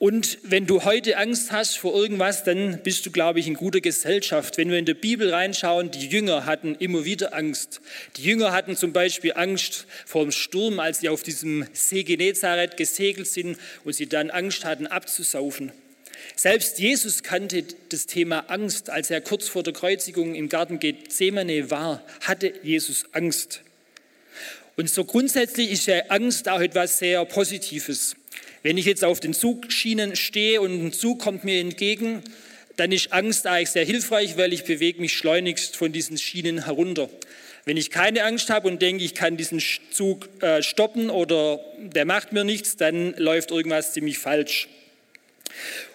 Und 0.00 0.38
wenn 0.42 0.64
du 0.64 0.84
heute 0.84 1.18
Angst 1.18 1.52
hast 1.52 1.76
vor 1.76 1.94
irgendwas, 1.94 2.42
dann 2.42 2.82
bist 2.82 3.04
du, 3.04 3.10
glaube 3.10 3.38
ich, 3.38 3.46
in 3.46 3.52
guter 3.52 3.82
Gesellschaft. 3.82 4.56
Wenn 4.56 4.70
wir 4.70 4.78
in 4.78 4.86
der 4.86 4.94
Bibel 4.94 5.28
reinschauen, 5.28 5.90
die 5.90 6.08
Jünger 6.08 6.46
hatten 6.46 6.74
immer 6.76 7.04
wieder 7.04 7.34
Angst. 7.34 7.82
Die 8.16 8.22
Jünger 8.22 8.52
hatten 8.52 8.78
zum 8.78 8.94
Beispiel 8.94 9.34
Angst 9.34 9.86
vor 10.06 10.22
dem 10.22 10.32
Sturm, 10.32 10.80
als 10.80 11.00
sie 11.00 11.10
auf 11.10 11.22
diesem 11.22 11.66
See 11.74 12.02
Genezareth 12.02 12.78
gesegelt 12.78 13.26
sind 13.26 13.58
und 13.84 13.92
sie 13.92 14.06
dann 14.06 14.30
Angst 14.30 14.64
hatten, 14.64 14.86
abzusaufen. 14.86 15.70
Selbst 16.34 16.78
Jesus 16.78 17.22
kannte 17.22 17.62
das 17.90 18.06
Thema 18.06 18.48
Angst. 18.48 18.88
Als 18.88 19.10
er 19.10 19.20
kurz 19.20 19.48
vor 19.48 19.62
der 19.62 19.74
Kreuzigung 19.74 20.34
im 20.34 20.48
Garten 20.48 20.78
Gethsemane 20.80 21.70
war, 21.70 22.02
hatte 22.22 22.54
Jesus 22.62 23.04
Angst. 23.12 23.60
Und 24.76 24.88
so 24.88 25.04
grundsätzlich 25.04 25.70
ist 25.70 25.84
ja 25.84 26.06
Angst 26.08 26.48
auch 26.48 26.60
etwas 26.60 27.00
sehr 27.00 27.22
Positives. 27.26 28.16
Wenn 28.62 28.76
ich 28.76 28.84
jetzt 28.84 29.04
auf 29.04 29.20
den 29.20 29.34
Zugschienen 29.34 30.16
stehe 30.16 30.60
und 30.60 30.86
ein 30.86 30.92
Zug 30.92 31.20
kommt 31.20 31.44
mir 31.44 31.60
entgegen, 31.60 32.22
dann 32.76 32.92
ist 32.92 33.12
Angst 33.12 33.46
eigentlich 33.46 33.70
sehr 33.70 33.84
hilfreich, 33.84 34.36
weil 34.36 34.52
ich 34.52 34.64
bewege 34.64 35.00
mich 35.00 35.14
schleunigst 35.14 35.76
von 35.76 35.92
diesen 35.92 36.18
Schienen 36.18 36.64
herunter. 36.64 37.08
Wenn 37.64 37.76
ich 37.76 37.90
keine 37.90 38.24
Angst 38.24 38.50
habe 38.50 38.68
und 38.68 38.80
denke, 38.80 39.04
ich 39.04 39.14
kann 39.14 39.36
diesen 39.36 39.62
Zug 39.90 40.28
äh, 40.42 40.62
stoppen 40.62 41.10
oder 41.10 41.60
der 41.78 42.04
macht 42.04 42.32
mir 42.32 42.44
nichts, 42.44 42.76
dann 42.76 43.14
läuft 43.16 43.50
irgendwas 43.50 43.92
ziemlich 43.92 44.18
falsch. 44.18 44.68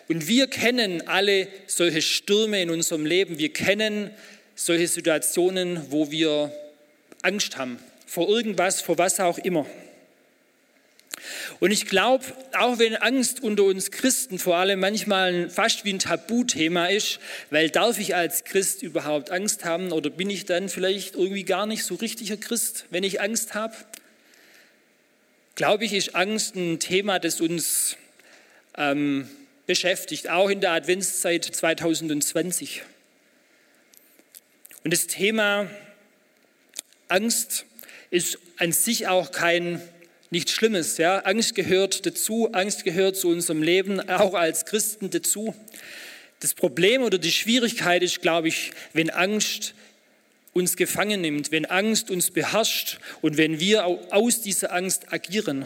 Und 0.08 0.28
wir 0.28 0.48
kennen 0.48 1.08
alle 1.08 1.48
solche 1.66 2.02
Stürme 2.02 2.62
in 2.62 2.70
unserem 2.70 3.06
Leben. 3.06 3.40
Wir 3.40 3.52
kennen 3.52 4.12
solche 4.56 4.88
Situationen, 4.88 5.82
wo 5.90 6.12
wir 6.12 6.52
Angst 7.24 7.58
haben 7.58 7.80
vor 8.06 8.30
irgendwas, 8.30 8.82
vor 8.82 8.98
was 8.98 9.20
auch 9.20 9.38
immer. 9.40 9.66
Und 11.60 11.72
ich 11.72 11.86
glaube, 11.86 12.26
auch 12.58 12.80
wenn 12.80 12.96
Angst 12.96 13.42
unter 13.42 13.64
uns 13.64 13.92
Christen 13.92 14.40
vor 14.40 14.58
allem 14.58 14.80
manchmal 14.80 15.50
fast 15.50 15.86
wie 15.86 15.94
ein 15.94 16.00
Tabuthema 16.00 16.88
ist, 16.88 17.20
weil 17.50 17.70
darf 17.70 18.00
ich 18.00 18.16
als 18.16 18.44
Christ 18.44 18.82
überhaupt 18.84 19.32
Angst 19.32 19.66
haben 19.66 19.92
oder 19.92 20.10
bin 20.10 20.30
ich 20.30 20.46
dann 20.46 20.70
vielleicht 20.70 21.16
irgendwie 21.16 21.44
gar 21.44 21.66
nicht 21.66 21.84
so 21.84 21.96
richtiger 21.96 22.38
Christ, 22.38 22.86
wenn 22.90 23.04
ich 23.04 23.22
Angst 23.22 23.54
habe? 23.54 23.76
Glaube 25.56 25.86
ich, 25.86 25.94
ist 25.94 26.16
Angst 26.16 26.56
ein 26.56 26.80
Thema, 26.80 27.20
das 27.20 27.40
uns 27.40 27.98
ähm, 28.78 29.30
beschäftigt, 29.68 30.30
auch 30.30 30.50
in 30.50 30.62
der 30.62 30.72
Adventszeit 30.72 31.46
2020. 31.46 32.82
Und 34.84 34.94
das 34.94 35.08
Thema 35.08 35.68
Angst 37.08 37.66
ist 38.12 38.38
an 38.58 38.72
sich 38.72 39.08
auch 39.08 39.32
kein 39.32 39.82
nichts 40.30 40.52
Schlimmes. 40.52 40.98
Ja? 40.98 41.20
Angst 41.20 41.56
gehört 41.56 42.06
dazu, 42.06 42.50
Angst 42.52 42.84
gehört 42.84 43.16
zu 43.18 43.30
unserem 43.30 43.62
Leben, 43.62 44.10
auch 44.10 44.34
als 44.34 44.66
Christen 44.66 45.10
dazu. 45.10 45.56
Das 46.40 46.54
Problem 46.54 47.02
oder 47.02 47.18
die 47.18 47.32
Schwierigkeit 47.32 48.04
ist, 48.04 48.22
glaube 48.22 48.48
ich, 48.50 48.72
wenn 48.94 49.10
Angst 49.10 49.74
uns 50.54 50.78
gefangen 50.78 51.22
nimmt, 51.22 51.52
wenn 51.52 51.66
Angst 51.66 52.10
uns 52.10 52.32
beherrscht 52.32 53.00
und 53.22 53.38
wenn 53.38 53.60
wir 53.60 53.86
aus 53.86 54.42
dieser 54.42 54.72
Angst 54.72 55.12
agieren. 55.12 55.66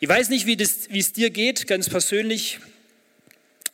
Ich 0.00 0.08
weiß 0.08 0.28
nicht, 0.28 0.46
wie, 0.46 0.56
das, 0.56 0.90
wie 0.90 0.98
es 0.98 1.12
dir 1.12 1.30
geht, 1.30 1.66
ganz 1.66 1.88
persönlich. 1.88 2.60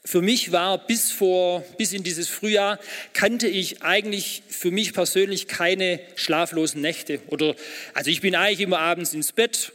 Für 0.06 0.20
mich 0.20 0.52
war 0.52 0.86
bis 0.86 1.10
vor, 1.10 1.64
bis 1.78 1.94
in 1.94 2.02
dieses 2.02 2.28
Frühjahr, 2.28 2.78
kannte 3.14 3.48
ich 3.48 3.82
eigentlich 3.82 4.42
für 4.48 4.70
mich 4.70 4.92
persönlich 4.92 5.48
keine 5.48 5.98
schlaflosen 6.14 6.82
Nächte. 6.82 7.20
Oder, 7.28 7.54
also 7.94 8.10
ich 8.10 8.20
bin 8.20 8.34
eigentlich 8.34 8.60
immer 8.60 8.80
abends 8.80 9.14
ins 9.14 9.32
Bett, 9.32 9.72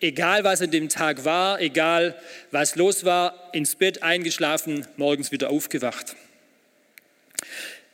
egal 0.00 0.44
was 0.44 0.60
an 0.60 0.70
dem 0.70 0.90
Tag 0.90 1.24
war, 1.24 1.58
egal 1.58 2.14
was 2.50 2.76
los 2.76 3.04
war, 3.04 3.48
ins 3.54 3.76
Bett 3.76 4.02
eingeschlafen, 4.02 4.86
morgens 4.98 5.32
wieder 5.32 5.48
aufgewacht. 5.48 6.16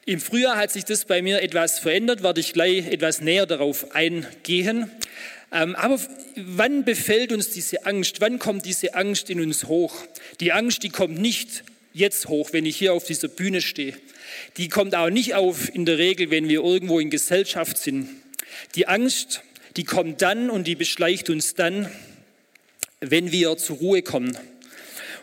Im 0.05 0.21
Frühjahr 0.21 0.57
hat 0.57 0.73
sich 0.73 0.85
das 0.85 1.05
bei 1.05 1.23
mir 1.23 1.43
etwas 1.43 1.79
verändert, 1.79 2.25
werde 2.25 2.41
ich 2.41 2.55
gleich 2.55 2.87
etwas 2.89 3.21
näher 3.21 3.47
darauf 3.47 3.95
eingehen. 3.95 4.91
Ähm, 5.51 5.75
aber 5.77 5.99
wann 6.37 6.85
befällt 6.85 7.33
uns 7.33 7.51
diese 7.51 7.87
Angst? 7.87 8.21
Wann 8.21 8.39
kommt 8.39 8.67
diese 8.67 8.95
Angst 8.95 9.31
in 9.31 9.41
uns 9.41 9.65
hoch? 9.65 9.95
Die 10.41 10.53
Angst, 10.53 10.83
die 10.83 10.91
kommt 10.91 11.19
nicht 11.19 11.65
jetzt 11.95 12.29
hoch, 12.29 12.53
wenn 12.53 12.67
ich 12.67 12.77
hier 12.77 12.93
auf 12.93 13.05
dieser 13.05 13.29
Bühne 13.29 13.61
stehe. 13.61 13.95
Die 14.57 14.69
kommt 14.69 14.95
auch 14.95 15.11
nicht 15.11 15.35
auf 15.35 15.75
in 15.75 15.87
der 15.87 15.99
Regel, 15.99 16.31
wenn 16.31 16.49
wir 16.49 16.63
irgendwo 16.63 17.01
in 17.01 17.11
Gesellschaft 17.11 17.79
sind. 17.79 18.09
Die 18.75 18.87
Angst, 18.87 19.43
die 19.77 19.85
kommt 19.85 20.23
dann 20.23 20.51
und 20.51 20.67
die 20.67 20.75
beschleicht 20.75 21.31
uns 21.31 21.55
dann, 21.55 21.91
wenn 23.01 23.33
wir 23.33 23.57
zur 23.57 23.79
Ruhe 23.79 24.03
kommen. 24.03 24.37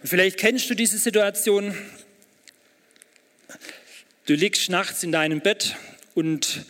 Und 0.02 0.10
vielleicht 0.10 0.38
kennst 0.38 0.70
du 0.70 0.76
diese 0.76 0.98
Situation. 0.98 1.76
Du 4.26 4.34
liegst 4.34 4.70
nachts 4.70 5.04
in 5.04 5.12
deinem 5.12 5.42
Bett 5.42 5.76
und 6.16 6.66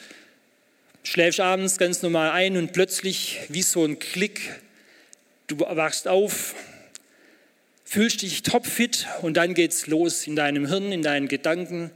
schläfst 1.05 1.39
abends 1.39 1.77
ganz 1.77 2.01
normal 2.01 2.31
ein 2.31 2.57
und 2.57 2.73
plötzlich 2.73 3.39
wie 3.49 3.61
so 3.61 3.85
ein 3.85 3.99
Klick, 3.99 4.41
du 5.47 5.59
wachst 5.59 6.07
auf, 6.07 6.55
fühlst 7.83 8.23
dich 8.23 8.41
topfit 8.41 9.07
und 9.21 9.37
dann 9.37 9.53
geht's 9.53 9.87
los 9.87 10.25
in 10.25 10.35
deinem 10.35 10.65
Hirn, 10.67 10.91
in 10.91 11.03
deinen 11.03 11.27
Gedanken. 11.27 11.91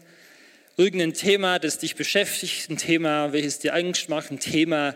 Irgendein 0.78 1.14
Thema, 1.14 1.60
das 1.60 1.80
dich 1.80 1.96
beschäftigt, 1.96 2.70
ein 2.70 2.78
Thema, 2.78 3.34
welches 3.34 3.60
dir 3.60 3.74
Angst 3.74 4.08
macht, 4.08 4.32
ein 4.32 4.40
Thema, 4.40 4.96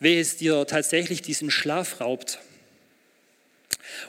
welches 0.00 0.38
dir 0.38 0.66
tatsächlich 0.66 1.20
diesen 1.20 1.50
Schlaf 1.50 2.00
raubt. 2.00 2.38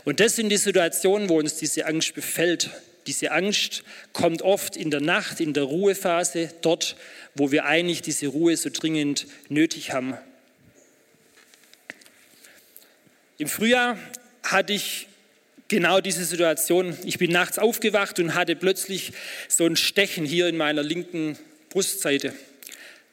Und 0.05 0.21
das 0.21 0.37
sind 0.37 0.49
die 0.49 0.57
Situationen, 0.57 1.27
wo 1.27 1.37
uns 1.37 1.55
diese 1.55 1.85
Angst 1.85 2.15
befällt. 2.15 2.69
Diese 3.07 3.31
Angst 3.31 3.83
kommt 4.13 4.41
oft 4.41 4.75
in 4.75 4.91
der 4.91 5.01
Nacht, 5.01 5.39
in 5.39 5.53
der 5.53 5.63
Ruhephase, 5.63 6.51
dort, 6.61 6.95
wo 7.35 7.51
wir 7.51 7.65
eigentlich 7.65 8.01
diese 8.01 8.27
Ruhe 8.27 8.55
so 8.57 8.69
dringend 8.71 9.27
nötig 9.49 9.91
haben. 9.91 10.17
Im 13.37 13.47
Frühjahr 13.47 13.97
hatte 14.43 14.73
ich 14.73 15.07
genau 15.67 16.01
diese 16.01 16.25
Situation. 16.25 16.95
Ich 17.05 17.17
bin 17.17 17.31
nachts 17.31 17.57
aufgewacht 17.57 18.19
und 18.19 18.35
hatte 18.35 18.55
plötzlich 18.55 19.13
so 19.47 19.65
ein 19.65 19.75
Stechen 19.75 20.25
hier 20.25 20.47
in 20.47 20.57
meiner 20.57 20.83
linken 20.83 21.39
Brustseite. 21.69 22.33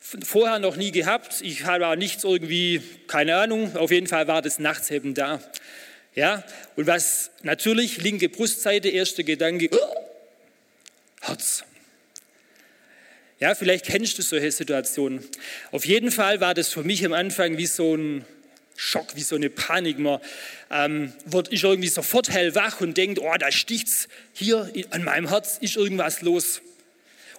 Vorher 0.01 0.59
noch 0.59 0.77
nie 0.77 0.90
gehabt. 0.90 1.40
Ich 1.40 1.64
habe 1.64 1.87
auch 1.87 1.96
nichts 1.96 2.24
irgendwie, 2.24 2.83
keine 3.07 3.37
Ahnung. 3.37 3.77
Auf 3.77 3.90
jeden 3.90 4.07
Fall 4.07 4.27
war 4.27 4.42
das 4.42 4.59
nachts 4.59 4.90
eben 4.90 5.14
da. 5.14 5.40
Ja, 6.18 6.42
und 6.74 6.88
was 6.88 7.31
natürlich, 7.44 7.98
linke 7.98 8.28
Brustseite, 8.28 8.88
erster 8.88 9.22
Gedanke, 9.22 9.70
Herz. 11.20 11.62
Ja, 13.38 13.54
vielleicht 13.54 13.87
kennst 13.87 14.18
du 14.18 14.22
solche 14.22 14.50
Situationen. 14.50 15.24
Auf 15.70 15.85
jeden 15.85 16.11
Fall 16.11 16.40
war 16.40 16.54
das 16.54 16.70
für 16.70 16.83
mich 16.83 17.07
am 17.07 17.12
Anfang 17.12 17.57
wie 17.57 17.66
so 17.66 17.94
ein 17.94 18.24
Schock, 18.74 19.14
wie 19.14 19.22
so 19.22 19.37
eine 19.37 19.48
Panik. 19.48 20.00
Man 20.00 20.18
ähm, 20.72 21.12
wird, 21.24 21.50
ist 21.50 21.62
irgendwie 21.62 21.87
sofort 21.87 22.31
hellwach 22.31 22.81
und 22.81 22.96
denkt, 22.96 23.20
oh, 23.20 23.35
da 23.38 23.52
sticht's 23.52 24.09
hier 24.33 24.72
an 24.90 25.04
meinem 25.04 25.28
Herz, 25.28 25.59
ist 25.61 25.76
irgendwas 25.76 26.22
los. 26.22 26.62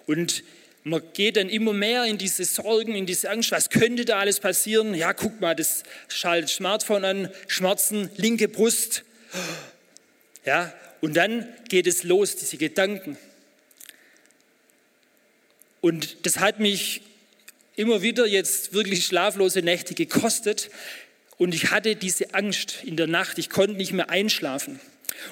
Und 0.06 0.42
man 0.82 1.02
geht 1.12 1.36
dann 1.36 1.48
immer 1.48 1.72
mehr 1.72 2.04
in 2.04 2.16
diese 2.16 2.44
Sorgen, 2.44 2.94
in 2.94 3.06
diese 3.06 3.30
Angst, 3.30 3.52
was 3.52 3.68
könnte 3.68 4.04
da 4.04 4.18
alles 4.18 4.40
passieren? 4.40 4.94
Ja, 4.94 5.12
guck 5.12 5.40
mal, 5.40 5.54
das 5.54 5.82
schaltet 6.08 6.50
Smartphone 6.50 7.04
an, 7.04 7.30
Schmerzen, 7.48 8.10
linke 8.16 8.48
Brust. 8.48 9.04
Ja, 10.46 10.72
und 11.00 11.16
dann 11.16 11.46
geht 11.68 11.86
es 11.86 12.02
los, 12.02 12.36
diese 12.36 12.56
Gedanken. 12.56 13.18
Und 15.80 16.26
das 16.26 16.38
hat 16.38 16.60
mich 16.60 17.02
immer 17.76 18.02
wieder 18.02 18.26
jetzt 18.26 18.72
wirklich 18.72 19.06
schlaflose 19.06 19.62
Nächte 19.62 19.94
gekostet. 19.94 20.70
Und 21.38 21.54
ich 21.54 21.70
hatte 21.70 21.96
diese 21.96 22.34
Angst 22.34 22.78
in 22.84 22.96
der 22.96 23.06
Nacht. 23.06 23.38
Ich 23.38 23.48
konnte 23.48 23.76
nicht 23.76 23.92
mehr 23.92 24.10
einschlafen. 24.10 24.80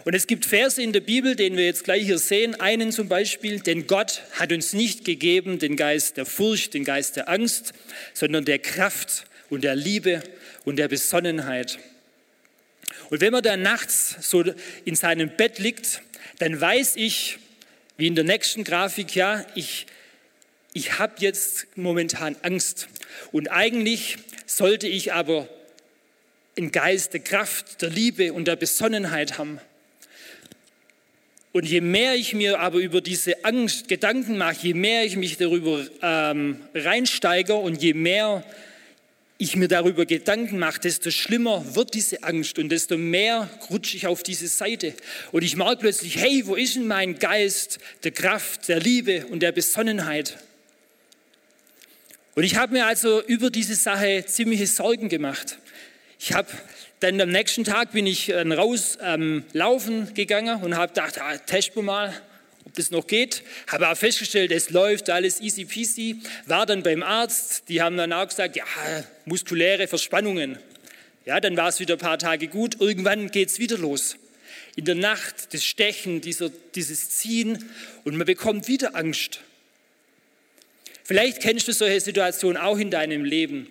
Und 0.05 0.15
es 0.15 0.27
gibt 0.27 0.45
Verse 0.47 0.81
in 0.83 0.93
der 0.93 1.01
Bibel, 1.01 1.37
den 1.37 1.57
wir 1.57 1.65
jetzt 1.65 1.85
gleich 1.85 2.05
hier 2.05 2.19
sehen. 2.19 2.59
Einen 2.61 2.93
zum 2.93 3.09
Beispiel, 3.09 3.61
denn 3.61 3.87
Gott 3.87 4.23
hat 4.33 4.53
uns 4.53 4.73
nicht 4.73 5.05
gegeben 5.05 5.59
den 5.59 5.77
Geist 5.77 6.17
der 6.17 6.27
Furcht, 6.27 6.75
den 6.75 6.85
Geist 6.85 7.17
der 7.17 7.29
Angst, 7.29 7.73
sondern 8.15 8.45
der 8.45 8.59
Kraft 8.59 9.25
und 9.51 9.65
der 9.65 9.77
Liebe 9.77 10.23
und 10.65 10.77
der 10.77 10.89
Besonnenheit. 10.89 11.79
Und 13.11 13.21
wenn 13.21 13.33
man 13.33 13.43
da 13.43 13.57
nachts 13.57 14.17
so 14.21 14.45
in 14.85 14.95
seinem 14.95 15.31
Bett 15.37 15.59
liegt, 15.59 16.03
dann 16.39 16.61
weiß 16.61 16.97
ich, 16.97 17.39
wie 17.97 18.07
in 18.07 18.15
der 18.15 18.25
nächsten 18.25 18.65
Grafik, 18.65 19.15
ja, 19.15 19.45
ich 19.55 19.87
ich 20.79 20.99
habe 21.01 21.15
jetzt 21.19 21.67
momentan 21.77 22.37
Angst. 22.43 22.89
Und 23.33 23.49
eigentlich 23.49 24.17
sollte 24.47 24.87
ich 24.87 25.13
aber 25.13 25.49
einen 26.57 26.73
Geist 26.73 27.15
der 27.15 27.21
Kraft, 27.21 27.83
der 27.83 27.91
Liebe 27.91 28.33
und 28.33 28.47
der 28.47 28.57
Besonnenheit 28.57 29.39
haben. 29.39 29.61
Und 31.53 31.65
je 31.65 31.81
mehr 31.81 32.15
ich 32.15 32.35
mir 32.35 32.61
aber 32.61 32.79
über 32.79 33.01
diese 33.01 33.45
Angst 33.45 33.89
Gedanken 33.89 34.37
mache, 34.37 34.57
je 34.61 34.75
mehr 34.75 35.05
ich 35.05 35.17
mich 35.17 35.39
darüber 35.39 35.85
ähm, 36.03 36.61
reinsteige 36.75 37.55
und 37.55 37.83
je 37.83 37.95
mehr 37.95 38.45
ich 39.39 39.55
mir 39.55 39.69
darüber 39.69 40.05
Gedanken 40.05 40.59
mache, 40.59 40.81
desto 40.81 41.11
schlimmer 41.11 41.65
wird 41.75 41.95
diese 41.95 42.25
Angst 42.25 42.59
und 42.59 42.71
desto 42.71 42.99
mehr 42.99 43.49
rutsche 43.71 43.97
ich 43.97 44.07
auf 44.07 44.25
diese 44.25 44.49
Seite. 44.49 44.95
Und 45.31 45.43
ich 45.43 45.57
merke 45.57 45.83
plötzlich, 45.83 46.17
hey, 46.17 46.43
wo 46.45 46.57
ist 46.57 46.75
denn 46.75 46.89
mein 46.89 47.19
Geist 47.19 47.79
der 48.03 48.11
Kraft, 48.11 48.69
der 48.69 48.81
Liebe 48.81 49.27
und 49.27 49.41
der 49.41 49.53
Besonnenheit? 49.53 50.37
Und 52.35 52.43
ich 52.43 52.57
habe 52.57 52.73
mir 52.73 52.87
also 52.87 53.23
über 53.23 53.51
diese 53.51 53.77
Sache 53.77 54.25
ziemliche 54.27 54.67
Sorgen 54.67 55.09
gemacht. 55.09 55.59
Ich 56.19 56.33
habe 56.33 56.49
dann 57.01 57.21
am 57.21 57.31
nächsten 57.31 57.65
Tag 57.65 57.93
bin 57.93 58.07
ich 58.07 58.33
raus 58.33 58.99
ähm, 59.01 59.45
laufen 59.53 60.15
gegangen 60.15 60.63
und 60.63 60.77
habe 60.77 60.89
gedacht, 60.89 61.21
ah, 61.21 61.37
testen 61.39 61.77
wir 61.77 61.83
mal, 61.83 62.23
ob 62.65 62.75
das 62.75 62.91
noch 62.91 63.07
geht. 63.07 63.43
Habe 63.69 63.89
auch 63.89 63.97
festgestellt, 63.97 64.51
es 64.51 64.71
läuft 64.71 65.09
alles 65.09 65.41
easy 65.41 65.65
peasy. 65.65 66.21
War 66.47 66.67
dann 66.67 66.83
beim 66.83 67.03
Arzt, 67.03 67.69
die 67.69 67.81
haben 67.81 67.97
dann 67.97 68.13
auch 68.13 68.29
gesagt, 68.29 68.57
ja, 68.57 68.65
muskuläre 69.25 69.87
Verspannungen. 69.87 70.59
Ja, 71.25 71.41
dann 71.41 71.57
war 71.57 71.69
es 71.69 71.81
wieder 71.81 71.95
ein 71.95 72.01
paar 72.01 72.19
Tage 72.19 72.49
gut. 72.49 72.81
Irgendwann 72.81 73.31
geht 73.31 73.49
es 73.49 73.59
wieder 73.59 73.79
los. 73.79 74.17
In 74.77 74.85
der 74.85 74.95
Nacht 74.95 75.55
das 75.55 75.65
Stechen, 75.65 76.21
dieser, 76.21 76.51
dieses 76.75 77.11
Ziehen 77.11 77.71
und 78.05 78.17
man 78.17 78.27
bekommt 78.27 78.69
wieder 78.69 78.97
Angst. 78.97 79.41
Vielleicht 81.05 81.41
kennst 81.41 81.69
du 81.69 81.73
solche 81.73 82.01
Situationen 82.01 82.57
auch 82.61 82.79
in 82.79 82.91
deinem 82.91 83.25
Leben. 83.25 83.69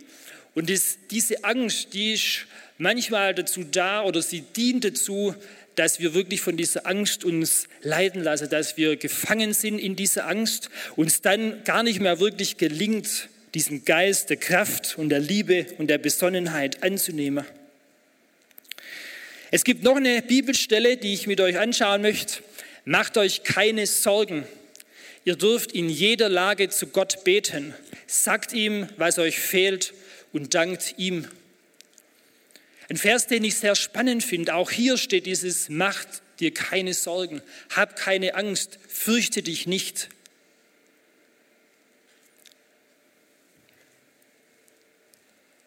Und 0.56 0.72
das, 0.72 0.98
diese 1.12 1.44
Angst, 1.44 1.94
die 1.94 2.14
ist 2.14 2.48
manchmal 2.78 3.34
dazu 3.34 3.64
da 3.64 4.04
oder 4.04 4.22
sie 4.22 4.42
dient 4.42 4.86
dazu, 4.86 5.36
dass 5.76 6.00
wir 6.00 6.14
wirklich 6.14 6.42
von 6.42 6.58
dieser 6.58 6.88
Angst 6.88 7.24
uns 7.24 7.68
leiden 7.82 8.24
lassen, 8.24 8.50
dass 8.50 8.78
wir 8.78 8.96
gefangen 8.96 9.54
sind 9.54 9.78
in 9.78 9.96
dieser 9.96 10.28
Angst, 10.28 10.70
uns 10.96 11.22
dann 11.22 11.64
gar 11.64 11.84
nicht 11.84 12.00
mehr 12.00 12.20
wirklich 12.20 12.58
gelingt, 12.58 13.30
diesen 13.54 13.86
Geist 13.86 14.30
der 14.30 14.38
Kraft 14.38 14.98
und 14.98 15.10
der 15.10 15.20
Liebe 15.20 15.68
und 15.78 15.88
der 15.88 16.00
Besonnenheit 16.00 16.84
anzunehmen. 16.84 17.46
Es 19.50 19.64
gibt 19.64 19.84
noch 19.84 19.96
eine 19.96 20.22
Bibelstelle, 20.22 20.98
die 20.98 21.14
ich 21.14 21.28
mit 21.28 21.40
euch 21.40 21.58
anschauen 21.58 22.02
möchte. 22.02 22.42
Macht 22.84 23.18
euch 23.18 23.44
keine 23.44 23.86
Sorgen. 23.88 24.46
Ihr 25.26 25.36
dürft 25.36 25.72
in 25.72 25.90
jeder 25.90 26.28
Lage 26.28 26.70
zu 26.70 26.88
Gott 26.88 27.24
beten. 27.24 27.74
Sagt 28.08 28.52
ihm, 28.52 28.88
was 28.98 29.20
euch 29.20 29.40
fehlt 29.40 29.94
und 30.34 30.54
dankt 30.54 30.96
ihm. 30.98 31.28
Ein 32.90 32.98
Vers, 32.98 33.28
den 33.28 33.44
ich 33.44 33.56
sehr 33.56 33.76
spannend 33.76 34.24
finde. 34.24 34.56
Auch 34.56 34.72
hier 34.72 34.98
steht 34.98 35.26
dieses, 35.26 35.70
macht 35.70 36.08
dir 36.40 36.54
keine 36.54 36.94
Sorgen, 36.94 37.42
hab 37.76 37.96
keine 37.96 38.36
Angst, 38.36 38.80
fürchte 38.88 39.42
dich 39.42 39.68
nicht. 39.68 40.10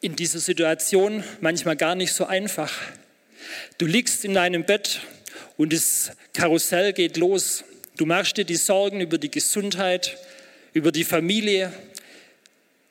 In 0.00 0.16
dieser 0.16 0.38
Situation 0.38 1.22
manchmal 1.40 1.76
gar 1.76 1.94
nicht 1.94 2.14
so 2.14 2.24
einfach. 2.24 2.72
Du 3.76 3.84
liegst 3.84 4.24
in 4.24 4.32
deinem 4.32 4.64
Bett 4.64 5.00
und 5.58 5.74
das 5.74 6.12
Karussell 6.32 6.94
geht 6.94 7.18
los. 7.18 7.64
Du 7.98 8.06
machst 8.06 8.38
dir 8.38 8.46
die 8.46 8.56
Sorgen 8.56 9.02
über 9.02 9.18
die 9.18 9.30
Gesundheit, 9.30 10.16
über 10.72 10.90
die 10.90 11.04
Familie, 11.04 11.70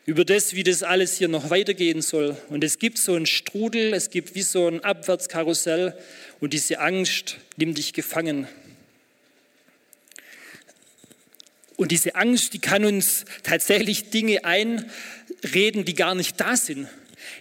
über 0.09 0.25
das, 0.25 0.55
wie 0.55 0.63
das 0.63 0.81
alles 0.81 1.19
hier 1.19 1.27
noch 1.27 1.51
weitergehen 1.51 2.01
soll. 2.01 2.35
Und 2.49 2.63
es 2.63 2.79
gibt 2.79 2.97
so 2.97 3.13
einen 3.13 3.27
Strudel, 3.27 3.93
es 3.93 4.09
gibt 4.09 4.33
wie 4.33 4.41
so 4.41 4.67
ein 4.67 4.83
Abwärtskarussell 4.83 5.95
und 6.39 6.53
diese 6.53 6.79
Angst 6.79 7.37
nimmt 7.57 7.77
dich 7.77 7.93
gefangen. 7.93 8.47
Und 11.77 11.91
diese 11.91 12.15
Angst, 12.15 12.55
die 12.55 12.59
kann 12.59 12.85
uns 12.85 13.23
tatsächlich 13.43 14.09
Dinge 14.09 14.45
einreden, 14.45 15.85
die 15.85 15.93
gar 15.93 16.15
nicht 16.15 16.41
da 16.41 16.57
sind. 16.57 16.87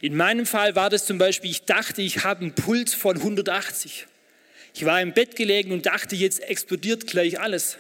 In 0.03 0.15
meinem 0.15 0.45
Fall 0.45 0.77
war 0.77 0.91
das 0.91 1.07
zum 1.07 1.17
Beispiel, 1.17 1.51
ich 1.51 1.65
dachte, 1.65 2.03
ich 2.03 2.23
habe 2.25 2.43
einen 2.43 2.55
Puls 2.55 2.93
von 2.93 3.17
180. 3.17 4.07
Ich 4.75 4.85
war 4.85 5.01
im 5.01 5.15
Bett 5.15 5.37
gelegen 5.37 5.73
und 5.73 5.87
dachte, 5.87 6.17
jetzt 6.17 6.41
explodiert 6.41 7.07
gleich 7.07 7.41
alles. 7.41 7.79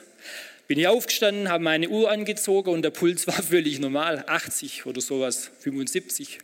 Bin 0.68 0.78
ich 0.78 0.86
aufgestanden, 0.86 1.48
habe 1.48 1.64
meine 1.64 1.88
Uhr 1.88 2.10
angezogen 2.10 2.70
und 2.70 2.82
der 2.82 2.90
Puls 2.90 3.26
war 3.26 3.42
völlig 3.42 3.80
normal, 3.80 4.24
80 4.26 4.86
oder 4.86 5.00
sowas, 5.00 5.50
75. 5.60 6.38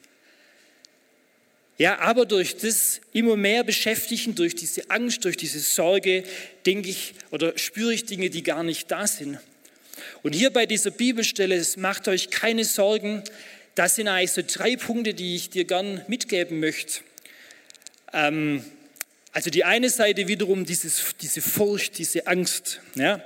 Ja, 1.76 1.98
aber 1.98 2.24
durch 2.24 2.56
das 2.56 3.00
immer 3.12 3.37
mehr 3.37 3.64
Beschäftigen, 3.64 4.34
durch 4.34 4.54
diese 4.54 4.90
Angst, 4.90 5.24
durch 5.24 5.37
diese 5.37 5.60
Sorge, 5.60 6.24
denke 6.64 6.88
ich 6.88 7.14
oder 7.30 7.58
spüre 7.58 7.92
ich 7.92 8.06
Dinge, 8.06 8.30
die 8.30 8.42
gar 8.42 8.62
nicht 8.62 8.90
da 8.90 9.06
sind. 9.06 9.38
Und 10.22 10.34
hier 10.34 10.50
bei 10.50 10.66
dieser 10.66 10.90
Bibelstelle, 10.90 11.56
es 11.56 11.76
macht 11.76 12.08
euch 12.08 12.30
keine 12.30 12.64
Sorgen, 12.64 13.22
das 13.74 13.96
sind 13.96 14.08
eigentlich 14.08 14.32
so 14.32 14.42
drei 14.46 14.76
Punkte, 14.76 15.14
die 15.14 15.34
ich 15.34 15.50
dir 15.50 15.64
gern 15.64 16.02
mitgeben 16.08 16.60
möchte. 16.60 17.00
Ähm, 18.12 18.64
also 19.32 19.50
die 19.50 19.64
eine 19.64 19.90
Seite 19.90 20.28
wiederum 20.28 20.64
dieses, 20.64 21.02
diese 21.20 21.42
Furcht, 21.42 21.98
diese 21.98 22.28
Angst. 22.28 22.80
Ja? 22.94 23.20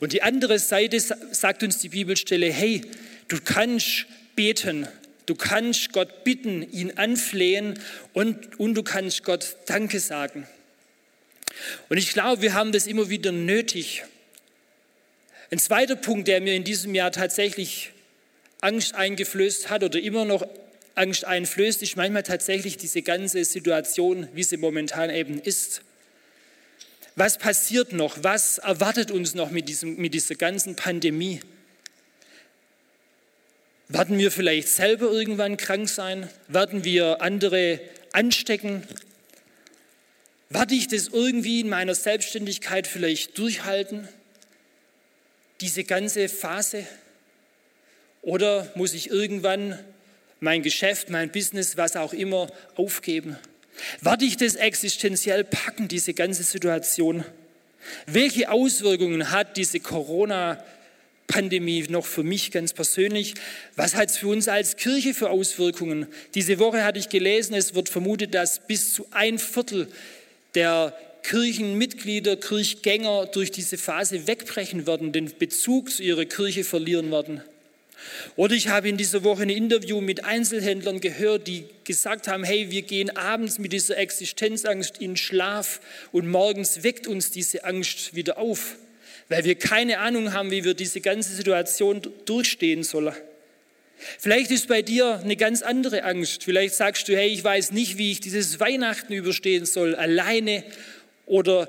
Und 0.00 0.12
die 0.12 0.22
andere 0.22 0.58
Seite 0.58 1.00
sagt 1.00 1.62
uns 1.62 1.78
die 1.78 1.88
Bibelstelle, 1.88 2.52
hey, 2.52 2.82
du 3.28 3.38
kannst 3.42 4.06
beten, 4.34 4.86
du 5.26 5.34
kannst 5.34 5.92
Gott 5.92 6.24
bitten, 6.24 6.62
ihn 6.70 6.92
anflehen 6.96 7.78
und, 8.12 8.58
und 8.58 8.74
du 8.74 8.82
kannst 8.82 9.24
Gott 9.24 9.56
Danke 9.66 10.00
sagen. 10.00 10.46
Und 11.88 11.96
ich 11.96 12.12
glaube, 12.12 12.42
wir 12.42 12.54
haben 12.54 12.72
das 12.72 12.86
immer 12.86 13.08
wieder 13.08 13.32
nötig. 13.32 14.04
Ein 15.50 15.58
zweiter 15.58 15.96
Punkt, 15.96 16.28
der 16.28 16.40
mir 16.40 16.54
in 16.54 16.64
diesem 16.64 16.94
Jahr 16.94 17.12
tatsächlich 17.12 17.92
Angst 18.60 18.94
eingeflößt 18.94 19.70
hat 19.70 19.84
oder 19.84 20.00
immer 20.00 20.24
noch 20.24 20.46
Angst 20.94 21.24
einflößt, 21.24 21.82
ist 21.82 21.96
manchmal 21.96 22.22
tatsächlich 22.22 22.76
diese 22.76 23.02
ganze 23.02 23.44
Situation, 23.44 24.28
wie 24.34 24.42
sie 24.42 24.56
momentan 24.56 25.10
eben 25.10 25.40
ist. 25.40 25.82
Was 27.16 27.38
passiert 27.38 27.94
noch? 27.94 28.18
Was 28.22 28.58
erwartet 28.58 29.10
uns 29.10 29.34
noch 29.34 29.50
mit, 29.50 29.70
diesem, 29.70 29.96
mit 29.96 30.12
dieser 30.12 30.34
ganzen 30.34 30.76
Pandemie? 30.76 31.40
Werden 33.88 34.18
wir 34.18 34.30
vielleicht 34.30 34.68
selber 34.68 35.10
irgendwann 35.10 35.56
krank 35.56 35.88
sein? 35.88 36.28
Werden 36.46 36.84
wir 36.84 37.22
andere 37.22 37.80
anstecken? 38.12 38.86
Werde 40.50 40.74
ich 40.74 40.88
das 40.88 41.08
irgendwie 41.08 41.60
in 41.60 41.70
meiner 41.70 41.94
Selbstständigkeit 41.94 42.86
vielleicht 42.86 43.38
durchhalten? 43.38 44.06
Diese 45.62 45.84
ganze 45.84 46.28
Phase? 46.28 46.86
Oder 48.20 48.70
muss 48.74 48.92
ich 48.92 49.08
irgendwann 49.08 49.78
mein 50.40 50.62
Geschäft, 50.62 51.08
mein 51.08 51.32
Business, 51.32 51.78
was 51.78 51.96
auch 51.96 52.12
immer 52.12 52.48
aufgeben? 52.74 53.38
Werde 54.00 54.24
ich 54.24 54.36
das 54.36 54.54
existenziell 54.54 55.44
packen, 55.44 55.88
diese 55.88 56.14
ganze 56.14 56.42
Situation? 56.42 57.24
Welche 58.06 58.50
Auswirkungen 58.50 59.30
hat 59.30 59.56
diese 59.56 59.80
Corona-Pandemie 59.80 61.86
noch 61.88 62.06
für 62.06 62.22
mich 62.22 62.50
ganz 62.50 62.72
persönlich? 62.72 63.34
Was 63.76 63.94
hat 63.94 64.10
es 64.10 64.18
für 64.18 64.28
uns 64.28 64.48
als 64.48 64.76
Kirche 64.76 65.14
für 65.14 65.30
Auswirkungen? 65.30 66.06
Diese 66.34 66.58
Woche 66.58 66.84
hatte 66.84 66.98
ich 66.98 67.08
gelesen, 67.08 67.54
es 67.54 67.74
wird 67.74 67.88
vermutet, 67.88 68.34
dass 68.34 68.66
bis 68.66 68.94
zu 68.94 69.06
ein 69.10 69.38
Viertel 69.38 69.88
der 70.54 70.96
Kirchenmitglieder, 71.22 72.36
Kirchgänger 72.36 73.26
durch 73.26 73.50
diese 73.50 73.78
Phase 73.78 74.28
wegbrechen 74.28 74.86
werden, 74.86 75.12
den 75.12 75.36
Bezug 75.36 75.90
zu 75.90 76.02
ihrer 76.02 76.24
Kirche 76.24 76.62
verlieren 76.62 77.10
werden. 77.10 77.42
Oder 78.36 78.54
ich 78.54 78.68
habe 78.68 78.88
in 78.88 78.96
dieser 78.96 79.24
Woche 79.24 79.42
ein 79.42 79.50
Interview 79.50 80.00
mit 80.00 80.24
Einzelhändlern 80.24 81.00
gehört, 81.00 81.46
die 81.46 81.64
gesagt 81.84 82.28
haben, 82.28 82.44
hey, 82.44 82.70
wir 82.70 82.82
gehen 82.82 83.16
abends 83.16 83.58
mit 83.58 83.72
dieser 83.72 83.96
Existenzangst 83.96 84.98
in 84.98 85.16
Schlaf 85.16 85.80
und 86.12 86.28
morgens 86.28 86.82
weckt 86.82 87.06
uns 87.06 87.30
diese 87.30 87.64
Angst 87.64 88.14
wieder 88.14 88.38
auf, 88.38 88.76
weil 89.28 89.44
wir 89.44 89.54
keine 89.54 89.98
Ahnung 89.98 90.32
haben, 90.32 90.50
wie 90.50 90.64
wir 90.64 90.74
diese 90.74 91.00
ganze 91.00 91.34
Situation 91.34 92.02
durchstehen 92.24 92.82
sollen. 92.82 93.14
Vielleicht 94.18 94.50
ist 94.50 94.68
bei 94.68 94.82
dir 94.82 95.20
eine 95.22 95.36
ganz 95.36 95.62
andere 95.62 96.04
Angst. 96.04 96.44
Vielleicht 96.44 96.74
sagst 96.74 97.08
du, 97.08 97.16
hey, 97.16 97.28
ich 97.28 97.42
weiß 97.42 97.72
nicht, 97.72 97.96
wie 97.96 98.12
ich 98.12 98.20
dieses 98.20 98.60
Weihnachten 98.60 99.12
überstehen 99.12 99.64
soll, 99.64 99.94
alleine 99.94 100.64
oder 101.24 101.68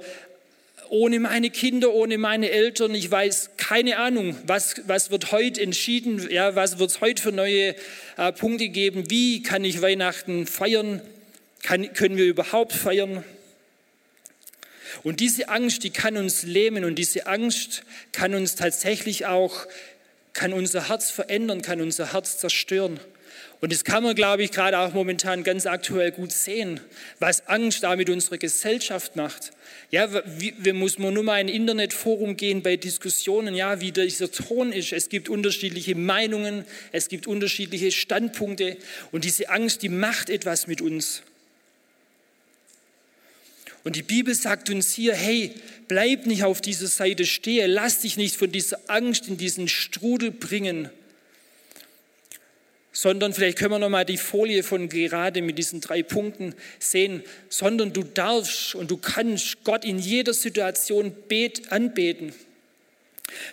ohne 0.89 1.19
meine 1.19 1.49
Kinder, 1.49 1.93
ohne 1.93 2.17
meine 2.17 2.49
Eltern. 2.49 2.93
Ich 2.95 3.09
weiß 3.09 3.51
keine 3.57 3.97
Ahnung, 3.97 4.37
was, 4.45 4.81
was 4.87 5.11
wird 5.11 5.31
heute 5.31 5.61
entschieden, 5.61 6.27
ja, 6.31 6.55
was 6.55 6.79
wird 6.79 6.91
es 6.91 7.01
heute 7.01 7.21
für 7.21 7.31
neue 7.31 7.75
äh, 8.17 8.31
Punkte 8.31 8.69
geben. 8.69 9.09
Wie 9.09 9.43
kann 9.43 9.63
ich 9.63 9.81
Weihnachten 9.81 10.47
feiern? 10.47 11.01
Kann, 11.63 11.93
können 11.93 12.17
wir 12.17 12.25
überhaupt 12.25 12.73
feiern? 12.73 13.23
Und 15.03 15.19
diese 15.19 15.49
Angst, 15.49 15.83
die 15.83 15.89
kann 15.89 16.17
uns 16.17 16.43
lähmen 16.43 16.83
und 16.85 16.95
diese 16.95 17.27
Angst 17.27 17.83
kann 18.11 18.33
uns 18.33 18.55
tatsächlich 18.55 19.25
auch, 19.25 19.65
kann 20.33 20.53
unser 20.53 20.89
Herz 20.89 21.11
verändern, 21.11 21.61
kann 21.61 21.81
unser 21.81 22.13
Herz 22.13 22.37
zerstören. 22.39 22.99
Und 23.59 23.71
das 23.73 23.83
kann 23.83 24.03
man, 24.03 24.15
glaube 24.15 24.43
ich, 24.43 24.51
gerade 24.51 24.77
auch 24.77 24.93
momentan 24.93 25.43
ganz 25.43 25.65
aktuell 25.65 26.11
gut 26.11 26.31
sehen, 26.31 26.79
was 27.19 27.47
Angst 27.47 27.81
da 27.81 27.95
mit 27.95 28.09
unserer 28.09 28.37
Gesellschaft 28.37 29.15
macht. 29.15 29.51
Ja, 29.89 30.09
wie, 30.39 30.53
wie 30.59 30.73
muss 30.73 30.99
man 30.99 31.13
nur 31.13 31.23
mal 31.23 31.39
in 31.41 31.47
ein 31.47 31.53
Internetforum 31.53 32.37
gehen 32.37 32.61
bei 32.61 32.75
Diskussionen, 32.75 33.55
ja, 33.55 33.81
wie 33.81 33.91
dieser 33.91 34.31
Ton 34.31 34.71
ist. 34.71 34.93
Es 34.93 35.09
gibt 35.09 35.27
unterschiedliche 35.27 35.95
Meinungen, 35.95 36.65
es 36.91 37.07
gibt 37.07 37.25
unterschiedliche 37.25 37.91
Standpunkte 37.91 38.77
und 39.11 39.23
diese 39.23 39.49
Angst, 39.49 39.81
die 39.81 39.89
macht 39.89 40.29
etwas 40.29 40.67
mit 40.67 40.81
uns. 40.81 41.23
Und 43.83 43.95
die 43.95 44.03
Bibel 44.03 44.35
sagt 44.35 44.69
uns 44.69 44.91
hier, 44.91 45.15
hey, 45.15 45.53
bleib 45.87 46.25
nicht 46.27 46.43
auf 46.43 46.61
dieser 46.61 46.87
Seite 46.87 47.25
stehen, 47.25 47.71
lass 47.71 48.01
dich 48.01 48.17
nicht 48.17 48.35
von 48.35 48.51
dieser 48.51 48.77
Angst 48.87 49.29
in 49.29 49.37
diesen 49.37 49.67
Strudel 49.67 50.29
bringen, 50.29 50.89
sondern 52.97 53.31
vielleicht 53.31 53.59
können 53.59 53.73
wir 53.73 53.77
noch 53.77 53.89
mal 53.89 54.05
die 54.05 54.17
Folie 54.17 54.63
von 54.63 54.89
gerade 54.89 55.43
mit 55.43 55.59
diesen 55.59 55.81
drei 55.81 56.01
Punkten 56.01 56.55
sehen, 56.79 57.21
sondern 57.47 57.93
du 57.93 58.01
darfst 58.01 58.73
und 58.73 58.89
du 58.89 58.97
kannst 58.97 59.63
Gott 59.63 59.85
in 59.85 59.99
jeder 59.99 60.33
Situation 60.33 61.15
bet, 61.27 61.71
anbeten. 61.71 62.33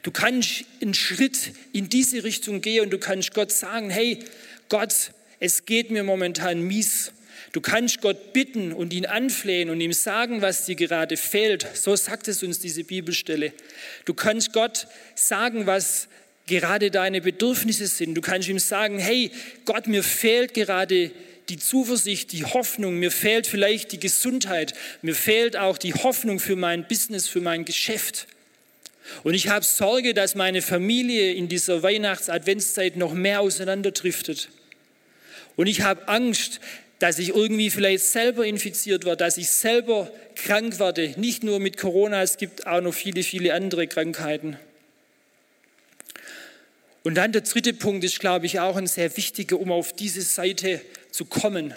Du 0.03 0.13
kannst 0.13 0.65
einen 0.81 0.95
Schritt 0.95 1.53
in 1.75 1.91
diese 1.91 2.25
Richtung 2.25 2.63
gehen 2.63 2.85
und 2.85 2.91
du 2.91 2.97
kannst 2.97 3.35
Gott 3.35 3.53
sagen, 3.53 3.91
hey 3.91 4.21
Gott, 4.71 5.11
es 5.41 5.67
geht 5.67 5.91
mir 5.91 6.05
momentan 6.05 6.63
mies. 6.63 7.13
Du 7.53 7.61
kannst 7.61 8.01
Gott 8.01 8.33
bitten 8.33 8.73
und 8.73 8.95
ihn 8.95 9.05
anflehen 9.05 9.69
und 9.69 9.79
ihm 9.79 9.93
sagen, 9.93 10.41
was 10.41 10.65
dir 10.65 10.75
gerade 10.75 11.19
fehlt. 11.19 11.67
So 11.75 11.95
sagt 11.97 12.29
es 12.29 12.43
uns 12.43 12.61
diese 12.61 12.83
Bibelstelle. 12.83 13.53
Du 14.07 14.15
kannst 14.15 14.55
Gott 14.55 14.87
sagen, 15.15 15.67
was 15.67 16.09
gerade 16.47 16.91
deine 16.91 17.21
Bedürfnisse 17.21 17.87
sind. 17.87 18.15
Du 18.15 18.21
kannst 18.21 18.49
ihm 18.49 18.59
sagen, 18.59 18.99
hey 18.99 19.31
Gott, 19.65 19.87
mir 19.87 20.03
fehlt 20.03 20.55
gerade 20.55 21.11
die 21.49 21.59
Zuversicht, 21.59 22.33
die 22.33 22.45
Hoffnung, 22.45 22.99
mir 22.99 23.11
fehlt 23.11 23.47
vielleicht 23.47 23.93
die 23.93 24.01
Gesundheit, 24.01 24.75
mir 25.03 25.15
fehlt 25.15 25.57
auch 25.57 25.79
die 25.79 25.95
Hoffnung 25.95 26.41
für 26.41 26.57
mein 26.57 26.87
Business, 26.89 27.29
für 27.29 27.41
mein 27.41 27.65
Geschäft. 27.65 28.27
Und 29.23 29.35
ich 29.35 29.49
habe 29.49 29.65
Sorge, 29.65 30.15
dass 30.15 30.35
meine 30.35 30.63
Familie 30.63 31.35
in 31.35 31.49
dieser 31.49 31.83
Weihnachts-Adventszeit 31.83 32.97
noch 32.97 33.13
mehr 33.13 33.41
auseinanderdriftet. 33.41 34.49
Und 35.57 35.67
ich 35.67 35.83
habe 35.83 36.09
Angst, 36.09 36.61
dass 36.99 37.19
ich 37.19 37.31
irgendwie 37.31 37.69
vielleicht 37.69 38.05
selber 38.05 38.47
infiziert 38.47 39.05
werde, 39.05 39.19
dass 39.25 39.37
ich 39.37 39.51
selber 39.51 40.11
krank 40.37 40.79
werde. 40.79 41.15
Nicht 41.19 41.45
nur 41.45 41.61
mit 41.61 41.77
Corona, 41.77 42.23
es 42.23 42.39
gibt 42.39 42.67
auch 42.67 42.81
noch 42.81 42.95
viele, 42.95 43.23
viele 43.23 43.53
andere 43.53 43.87
Krankheiten. 43.87 44.57
Und 47.05 47.17
dann 47.17 47.33
der 47.33 47.43
dritte 47.43 47.75
Punkt 47.75 48.03
ist, 48.03 48.19
glaube 48.19 48.47
ich, 48.47 48.61
auch 48.61 48.77
ein 48.77 48.87
sehr 48.87 49.15
wichtiger, 49.17 49.61
um 49.61 49.71
auf 49.71 49.93
diese 49.93 50.23
Seite 50.23 50.81
zu 51.11 51.27
kommen. 51.27 51.75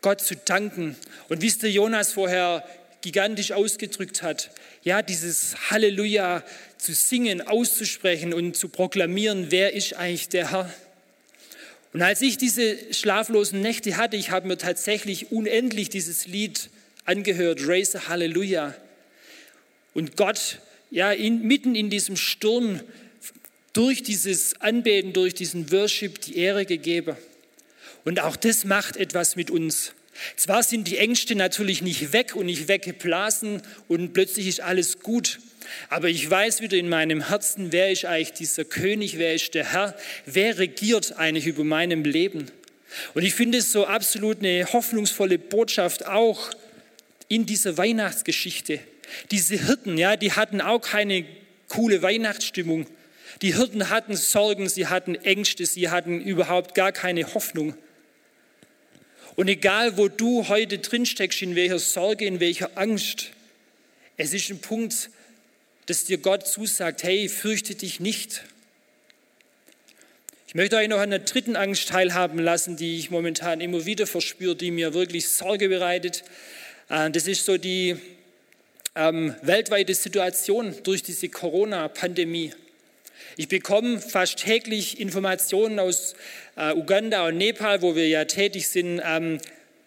Gott 0.00 0.20
zu 0.20 0.36
danken. 0.36 0.94
Und 1.28 1.42
wie 1.42 1.48
es 1.48 1.58
der 1.58 1.72
Jonas 1.72 2.12
vorher 2.12 2.64
gigantisch 3.00 3.50
ausgedrückt 3.50 4.22
hat, 4.22 4.52
ja, 4.84 5.02
dieses 5.02 5.70
Halleluja 5.70 6.44
zu 6.78 6.94
singen, 6.94 7.42
auszusprechen 7.42 8.32
und 8.32 8.56
zu 8.56 8.68
proklamieren, 8.68 9.50
wer 9.50 9.74
ist 9.74 9.94
eigentlich 9.94 10.28
der 10.28 10.52
Herr? 10.52 10.72
Und 11.92 12.00
als 12.02 12.22
ich 12.22 12.38
diese 12.38 12.76
schlaflosen 12.94 13.60
Nächte 13.60 13.96
hatte, 13.96 14.16
ich 14.16 14.30
habe 14.30 14.46
mir 14.46 14.56
tatsächlich 14.56 15.32
unendlich 15.32 15.88
dieses 15.88 16.28
Lied 16.28 16.70
angehört, 17.06 17.60
Raise 17.66 18.06
Halleluja. 18.06 18.72
Und 19.94 20.16
Gott, 20.16 20.60
ja, 20.92 21.10
in, 21.10 21.42
mitten 21.42 21.74
in 21.74 21.90
diesem 21.90 22.16
Sturm 22.16 22.80
durch 23.76 24.02
dieses 24.02 24.58
Anbeten, 24.60 25.12
durch 25.12 25.34
diesen 25.34 25.70
Worship 25.70 26.20
die 26.22 26.38
Ehre 26.38 26.64
gegeben. 26.64 27.16
Und 28.04 28.20
auch 28.20 28.36
das 28.36 28.64
macht 28.64 28.96
etwas 28.96 29.36
mit 29.36 29.50
uns. 29.50 29.92
Zwar 30.36 30.62
sind 30.62 30.88
die 30.88 30.96
Ängste 30.96 31.34
natürlich 31.34 31.82
nicht 31.82 32.14
weg 32.14 32.34
und 32.34 32.46
nicht 32.46 32.68
weggeblasen 32.68 33.60
und 33.88 34.14
plötzlich 34.14 34.46
ist 34.46 34.60
alles 34.60 35.00
gut, 35.00 35.40
aber 35.90 36.08
ich 36.08 36.30
weiß 36.30 36.62
wieder 36.62 36.78
in 36.78 36.88
meinem 36.88 37.28
Herzen, 37.28 37.72
wer 37.72 37.90
ist 37.90 38.06
eigentlich 38.06 38.32
dieser 38.32 38.64
König, 38.64 39.18
wer 39.18 39.34
ist 39.34 39.52
der 39.54 39.72
Herr, 39.72 39.94
wer 40.24 40.56
regiert 40.56 41.18
eigentlich 41.18 41.46
über 41.46 41.64
meinem 41.64 42.04
Leben. 42.04 42.50
Und 43.12 43.24
ich 43.24 43.34
finde 43.34 43.58
es 43.58 43.72
so 43.72 43.84
absolut 43.84 44.38
eine 44.38 44.72
hoffnungsvolle 44.72 45.38
Botschaft 45.38 46.06
auch 46.06 46.50
in 47.28 47.44
dieser 47.44 47.76
Weihnachtsgeschichte. 47.76 48.78
Diese 49.30 49.56
Hirten, 49.56 49.98
ja, 49.98 50.16
die 50.16 50.32
hatten 50.32 50.60
auch 50.60 50.80
keine 50.80 51.26
coole 51.68 52.00
Weihnachtsstimmung. 52.00 52.86
Die 53.42 53.54
Hirten 53.54 53.90
hatten 53.90 54.16
Sorgen, 54.16 54.68
sie 54.68 54.86
hatten 54.86 55.14
Ängste, 55.14 55.66
sie 55.66 55.90
hatten 55.90 56.20
überhaupt 56.20 56.74
gar 56.74 56.92
keine 56.92 57.34
Hoffnung. 57.34 57.74
Und 59.34 59.48
egal, 59.48 59.98
wo 59.98 60.08
du 60.08 60.48
heute 60.48 60.78
drinsteckst, 60.78 61.42
in 61.42 61.54
welcher 61.54 61.78
Sorge, 61.78 62.24
in 62.24 62.40
welcher 62.40 62.70
Angst, 62.76 63.32
es 64.16 64.32
ist 64.32 64.48
ein 64.48 64.60
Punkt, 64.60 65.10
dass 65.84 66.04
dir 66.04 66.18
Gott 66.18 66.46
zusagt, 66.46 67.02
hey, 67.02 67.28
fürchte 67.28 67.74
dich 67.74 68.00
nicht. 68.00 68.44
Ich 70.48 70.54
möchte 70.54 70.76
euch 70.76 70.88
noch 70.88 70.98
an 70.98 71.10
der 71.10 71.18
dritten 71.18 71.54
Angst 71.54 71.90
teilhaben 71.90 72.38
lassen, 72.38 72.76
die 72.76 72.98
ich 72.98 73.10
momentan 73.10 73.60
immer 73.60 73.84
wieder 73.84 74.06
verspüre, 74.06 74.56
die 74.56 74.70
mir 74.70 74.94
wirklich 74.94 75.28
Sorge 75.28 75.68
bereitet. 75.68 76.24
Äh, 76.88 77.10
das 77.10 77.26
ist 77.26 77.44
so 77.44 77.58
die 77.58 77.96
ähm, 78.94 79.34
weltweite 79.42 79.94
Situation 79.94 80.74
durch 80.82 81.02
diese 81.02 81.28
Corona-Pandemie. 81.28 82.52
Ich 83.38 83.48
bekomme 83.48 84.00
fast 84.00 84.38
täglich 84.38 84.98
Informationen 84.98 85.78
aus 85.78 86.14
äh, 86.56 86.72
Uganda 86.72 87.26
und 87.28 87.36
Nepal, 87.36 87.82
wo 87.82 87.94
wir 87.94 88.08
ja 88.08 88.24
tätig 88.24 88.68
sind, 88.68 89.02
ähm, 89.04 89.38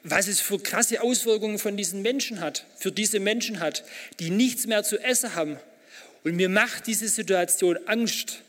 was 0.04 0.28
es 0.28 0.40
für 0.40 0.60
krasse 0.60 1.02
Auswirkungen 1.02 1.58
von 1.58 1.76
diesen 1.76 2.04
Menschen 2.04 2.42
hat, 2.42 2.66
für 2.78 2.92
diese 2.92 3.20
Menschen 3.20 3.60
hat, 3.60 3.84
die 4.20 4.30
nichts 4.30 4.68
mehr 4.68 4.84
zu 4.84 5.00
essen 5.00 5.34
haben. 5.34 5.58
Und 6.24 6.36
mir 6.36 6.48
macht 6.48 6.86
diese 6.86 7.08
Situation 7.08 7.80
Angst. 7.88 8.44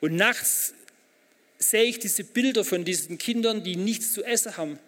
Und 0.00 0.14
nachts 0.14 0.74
sehe 1.58 1.84
ich 1.84 1.98
diese 1.98 2.22
Bilder 2.22 2.64
von 2.64 2.84
diesen 2.84 3.16
Kindern, 3.16 3.64
die 3.64 3.76
nichts 3.76 4.12
zu 4.12 4.24
essen 4.24 4.58
haben. 4.58 4.78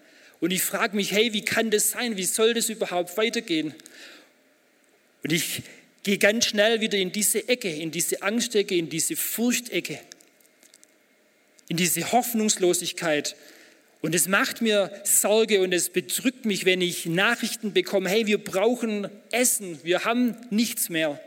Und 0.40 0.50
ich 0.50 0.62
frage 0.62 0.94
mich, 0.94 1.12
hey, 1.12 1.32
wie 1.32 1.44
kann 1.44 1.70
das 1.70 1.92
sein? 1.92 2.18
Wie 2.18 2.24
soll 2.24 2.52
das 2.52 2.68
überhaupt 2.68 3.16
weitergehen? 3.16 3.74
Und 5.22 5.32
ich 5.32 5.62
Geh 6.06 6.18
ganz 6.18 6.46
schnell 6.46 6.80
wieder 6.80 6.96
in 6.98 7.10
diese 7.10 7.48
Ecke, 7.48 7.68
in 7.68 7.90
diese 7.90 8.22
Angstecke, 8.22 8.76
in 8.76 8.88
diese 8.88 9.16
Furchtecke, 9.16 9.98
in 11.66 11.76
diese 11.76 12.12
Hoffnungslosigkeit. 12.12 13.34
Und 14.02 14.14
es 14.14 14.28
macht 14.28 14.62
mir 14.62 14.92
Sorge 15.02 15.60
und 15.62 15.74
es 15.74 15.90
bedrückt 15.90 16.44
mich, 16.44 16.64
wenn 16.64 16.80
ich 16.80 17.06
Nachrichten 17.06 17.72
bekomme, 17.72 18.08
hey, 18.08 18.28
wir 18.28 18.38
brauchen 18.38 19.08
Essen, 19.32 19.80
wir 19.82 20.04
haben 20.04 20.36
nichts 20.50 20.90
mehr. 20.90 21.20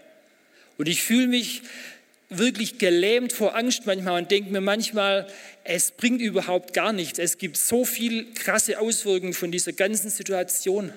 Und 0.78 0.88
ich 0.88 1.04
fühle 1.04 1.28
mich 1.28 1.62
wirklich 2.30 2.78
gelähmt 2.78 3.34
vor 3.34 3.58
Angst 3.58 3.86
manchmal 3.86 4.22
und 4.22 4.32
denke 4.32 4.50
mir 4.50 4.62
manchmal, 4.62 5.28
es 5.66 5.92
bringt 5.92 6.22
überhaupt 6.22 6.74
gar 6.74 6.94
nichts. 6.94 7.20
Es 7.20 7.38
gibt 7.38 7.58
so 7.58 7.84
viel 7.84 8.34
krasse 8.34 8.80
Auswirkungen 8.80 9.34
von 9.34 9.52
dieser 9.52 9.74
ganzen 9.74 10.10
Situation. 10.10 10.94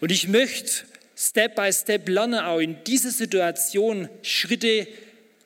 Und 0.00 0.10
ich 0.10 0.28
möchte 0.28 0.86
Step 1.24 1.54
by 1.54 1.72
Step 1.72 2.08
lerne 2.08 2.48
auch 2.48 2.58
in 2.58 2.82
dieser 2.82 3.12
Situation 3.12 4.08
Schritte 4.22 4.88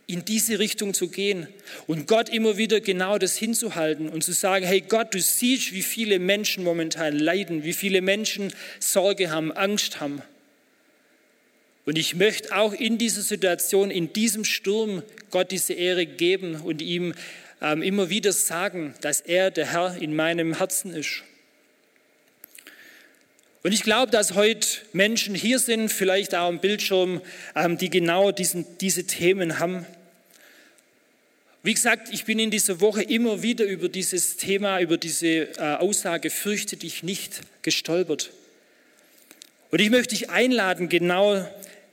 in 0.07 0.25
diese 0.25 0.59
Richtung 0.59 0.95
zu 0.95 1.09
gehen 1.09 1.49
und 1.87 2.07
Gott 2.07 2.31
immer 2.31 2.57
wieder 2.57 2.81
genau 2.81 3.19
das 3.19 3.37
hinzuhalten 3.37 4.09
und 4.09 4.25
zu 4.25 4.33
sagen, 4.33 4.65
hey 4.65 4.81
Gott, 4.81 5.13
du 5.13 5.21
siehst, 5.21 5.75
wie 5.75 5.83
viele 5.83 6.19
Menschen 6.19 6.65
momentan 6.65 7.19
leiden, 7.19 7.63
wie 7.63 7.75
viele 7.75 8.01
Menschen 8.01 8.55
Sorge 8.81 9.31
haben, 9.31 9.53
Angst 9.53 10.01
haben. 10.01 10.23
Und 11.85 11.99
ich 11.99 12.15
möchte 12.15 12.57
auch 12.57 12.73
in 12.73 12.97
dieser 12.97 13.21
Situation, 13.23 13.91
in 13.91 14.15
diesem 14.15 14.45
Sturm 14.45 15.03
Gott 15.31 15.51
diese 15.51 15.75
Ehre 15.75 16.07
geben 16.07 16.55
und 16.63 16.81
ihm 16.81 17.13
ähm, 17.61 17.83
immer 17.83 18.09
wieder 18.09 18.33
sagen, 18.33 18.95
dass 19.03 19.21
er 19.21 19.51
der 19.51 19.73
Herr 19.73 19.97
in 20.01 20.17
meinem 20.17 20.57
Herzen 20.57 20.95
ist. 20.95 21.23
Und 23.67 23.73
ich 23.73 23.83
glaube, 23.83 24.13
dass 24.13 24.35
heute 24.35 24.65
Menschen 24.93 25.35
hier 25.35 25.59
sind, 25.59 25.89
vielleicht 25.89 26.37
auch 26.37 26.47
am 26.47 26.61
Bildschirm, 26.61 27.21
ähm, 27.57 27.77
die 27.77 27.91
genau 27.91 28.31
diesen, 28.31 28.65
diese 28.79 29.09
Themen 29.09 29.59
haben. 29.59 29.85
Wie 31.65 31.75
gesagt, 31.75 32.11
ich 32.13 32.25
bin 32.27 32.39
in 32.39 32.53
dieser 32.53 32.81
Woche 32.81 33.03
immer 33.03 33.43
wieder 33.43 33.65
über 33.65 33.89
dieses 33.89 34.37
Thema, 34.37 34.79
über 34.79 34.99
diese 34.99 35.27
äh, 35.59 35.79
Aussage, 35.81 36.31
fürchte 36.31 36.77
dich 36.77 37.03
nicht, 37.03 37.41
gestolpert. 37.63 38.31
Und 39.73 39.81
ich 39.81 39.91
möchte 39.91 40.15
dich 40.15 40.31
einladen, 40.31 40.89
genau 40.89 41.45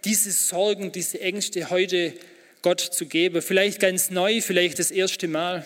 diese 0.06 0.32
Sorgen, 0.32 0.92
diese 0.92 1.22
Ängste 1.22 1.72
heute 1.72 2.14
Gott 2.62 2.82
zu 2.82 3.08
geben. 3.08 3.42
Vielleicht 3.42 3.80
ganz 3.80 4.12
neu, 4.12 4.42
vielleicht 4.42 4.78
das 4.78 4.92
erste 4.92 5.28
Mal. 5.28 5.66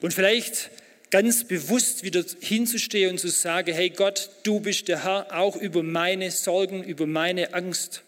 Und 0.00 0.14
vielleicht 0.14 0.70
ganz 1.10 1.44
bewusst 1.44 2.02
wieder 2.02 2.24
hinzustehen 2.40 3.12
und 3.12 3.18
zu 3.18 3.28
sagen, 3.28 3.74
hey 3.74 3.90
Gott, 3.90 4.30
du 4.42 4.60
bist 4.60 4.88
der 4.88 5.04
Herr 5.04 5.36
auch 5.36 5.56
über 5.56 5.82
meine 5.82 6.30
Sorgen, 6.30 6.82
über 6.82 7.06
meine 7.06 7.54
Angst. 7.54 8.02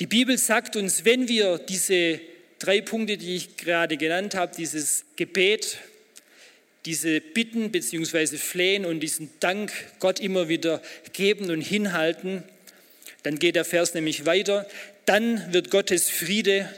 Die 0.00 0.06
Bibel 0.06 0.38
sagt 0.38 0.76
uns, 0.76 1.04
wenn 1.04 1.28
wir 1.28 1.58
diese 1.58 2.20
drei 2.58 2.80
Punkte, 2.80 3.16
die 3.16 3.36
ich 3.36 3.56
gerade 3.56 3.96
genannt 3.96 4.34
habe, 4.34 4.54
dieses 4.56 5.04
Gebet, 5.16 5.78
diese 6.86 7.20
Bitten 7.20 7.70
bzw. 7.70 8.38
Flehen 8.38 8.86
und 8.86 9.00
diesen 9.00 9.30
Dank 9.40 9.72
Gott 9.98 10.18
immer 10.20 10.48
wieder 10.48 10.80
geben 11.12 11.50
und 11.50 11.60
hinhalten, 11.60 12.42
dann 13.22 13.38
geht 13.38 13.56
der 13.56 13.64
Vers 13.64 13.92
nämlich 13.94 14.24
weiter, 14.24 14.66
dann 15.04 15.52
wird 15.52 15.70
Gottes 15.70 16.08
Friede, 16.08 16.68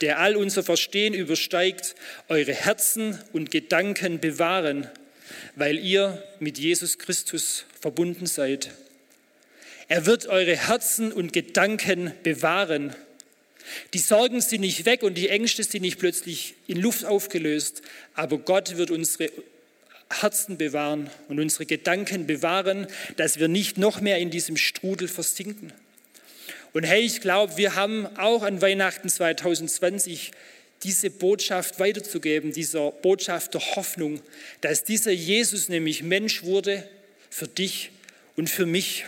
der 0.00 0.20
all 0.20 0.36
unser 0.36 0.62
Verstehen 0.62 1.14
übersteigt, 1.14 1.94
eure 2.28 2.54
Herzen 2.54 3.18
und 3.32 3.50
Gedanken 3.50 4.20
bewahren, 4.20 4.88
weil 5.56 5.78
ihr 5.78 6.22
mit 6.40 6.58
Jesus 6.58 6.98
Christus 6.98 7.64
verbunden 7.80 8.26
seid. 8.26 8.70
Er 9.88 10.06
wird 10.06 10.26
eure 10.26 10.56
Herzen 10.56 11.12
und 11.12 11.32
Gedanken 11.32 12.12
bewahren. 12.22 12.94
Die 13.94 13.98
Sorgen 13.98 14.40
sind 14.40 14.60
nicht 14.60 14.86
weg 14.86 15.02
und 15.02 15.14
die 15.14 15.28
Ängste 15.28 15.62
sind 15.62 15.82
nicht 15.82 15.98
plötzlich 15.98 16.54
in 16.66 16.80
Luft 16.80 17.04
aufgelöst, 17.04 17.82
aber 18.14 18.38
Gott 18.38 18.76
wird 18.76 18.90
unsere 18.90 19.30
Herzen 20.10 20.56
bewahren 20.56 21.10
und 21.28 21.38
unsere 21.38 21.66
Gedanken 21.66 22.26
bewahren, 22.26 22.86
dass 23.16 23.38
wir 23.38 23.48
nicht 23.48 23.76
noch 23.76 24.00
mehr 24.00 24.18
in 24.18 24.30
diesem 24.30 24.56
Strudel 24.56 25.08
versinken. 25.08 25.72
Und 26.72 26.84
hey, 26.84 27.00
ich 27.00 27.20
glaube, 27.20 27.56
wir 27.56 27.74
haben 27.74 28.06
auch 28.18 28.42
an 28.42 28.60
Weihnachten 28.60 29.08
2020 29.08 30.32
diese 30.82 31.10
Botschaft 31.10 31.80
weiterzugeben, 31.80 32.52
dieser 32.52 32.90
Botschaft 32.90 33.54
der 33.54 33.76
Hoffnung, 33.76 34.20
dass 34.60 34.84
dieser 34.84 35.10
Jesus 35.10 35.68
nämlich 35.68 36.02
Mensch 36.02 36.44
wurde 36.44 36.88
für 37.30 37.48
dich 37.48 37.90
und 38.36 38.48
für 38.48 38.66
mich. 38.66 39.06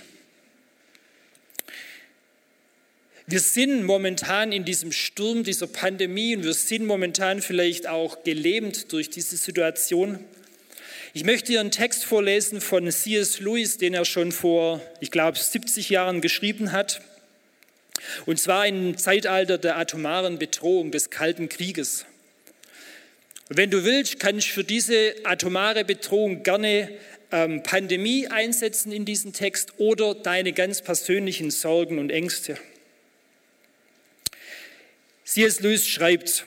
Wir 3.27 3.39
sind 3.39 3.85
momentan 3.85 4.51
in 4.51 4.65
diesem 4.65 4.91
Sturm 4.91 5.45
dieser 5.45 5.69
Pandemie 5.69 6.35
und 6.35 6.43
wir 6.43 6.55
sind 6.55 6.85
momentan 6.85 7.41
vielleicht 7.41 7.87
auch 7.87 8.25
gelähmt 8.25 8.93
durch 8.93 9.09
diese 9.09 9.37
Situation. 9.37 10.19
Ich 11.13 11.23
möchte 11.23 11.53
hier 11.53 11.61
einen 11.61 11.71
Text 11.71 12.05
vorlesen 12.05 12.61
von 12.61 12.91
C.S. 12.91 13.39
Lewis, 13.39 13.79
den 13.79 13.95
er 13.95 14.05
schon 14.05 14.33
vor, 14.33 14.81
ich 15.01 15.13
glaube, 15.13 15.39
70 15.39 15.91
Jahren 15.91 16.21
geschrieben 16.21 16.73
hat. 16.73 17.01
Und 18.27 18.41
zwar 18.41 18.67
im 18.67 18.97
Zeitalter 18.97 19.59
der 19.59 19.77
atomaren 19.77 20.39
Bedrohung 20.39 20.91
des 20.91 21.11
Kalten 21.11 21.49
Krieges. 21.49 22.07
Wenn 23.49 23.71
du 23.71 23.85
willst, 23.85 24.21
kann 24.21 24.39
ich 24.39 24.53
für 24.53 24.65
diese 24.65 25.15
atomare 25.25 25.85
Bedrohung 25.85 26.43
gerne 26.43 26.89
ähm, 27.33 27.63
Pandemie 27.63 28.29
einsetzen 28.29 28.93
in 28.93 29.05
diesen 29.05 29.33
Text 29.33 29.75
oder 29.79 30.15
deine 30.15 30.53
ganz 30.53 30.83
persönlichen 30.83 31.51
Sorgen 31.51 31.99
und 31.99 32.11
Ängste. 32.11 32.57
C.S. 35.25 35.61
Lewis 35.61 35.87
schreibt, 35.87 36.47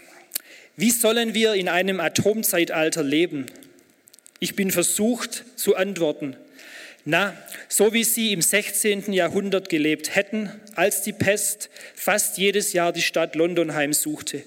wie 0.76 0.92
sollen 0.92 1.34
wir 1.34 1.54
in 1.54 1.70
einem 1.70 2.00
Atomzeitalter 2.00 3.04
leben? 3.04 3.46
Ich 4.39 4.56
bin 4.56 4.72
versucht 4.72 5.46
zu 5.56 5.76
antworten, 5.76 6.36
na, 7.06 7.36
so 7.68 7.94
wie 7.94 8.04
sie 8.04 8.32
im 8.32 8.42
16. 8.42 9.12
Jahrhundert 9.12 9.68
gelebt 9.68 10.16
hätten, 10.16 10.50
als 10.76 11.02
die 11.02 11.12
Pest 11.12 11.70
fast 11.96 12.38
jedes 12.38 12.72
Jahr 12.74 12.94
die 12.94 13.02
Stadt 13.02 13.36
London 13.36 13.74
heimsuchte. 13.74 14.44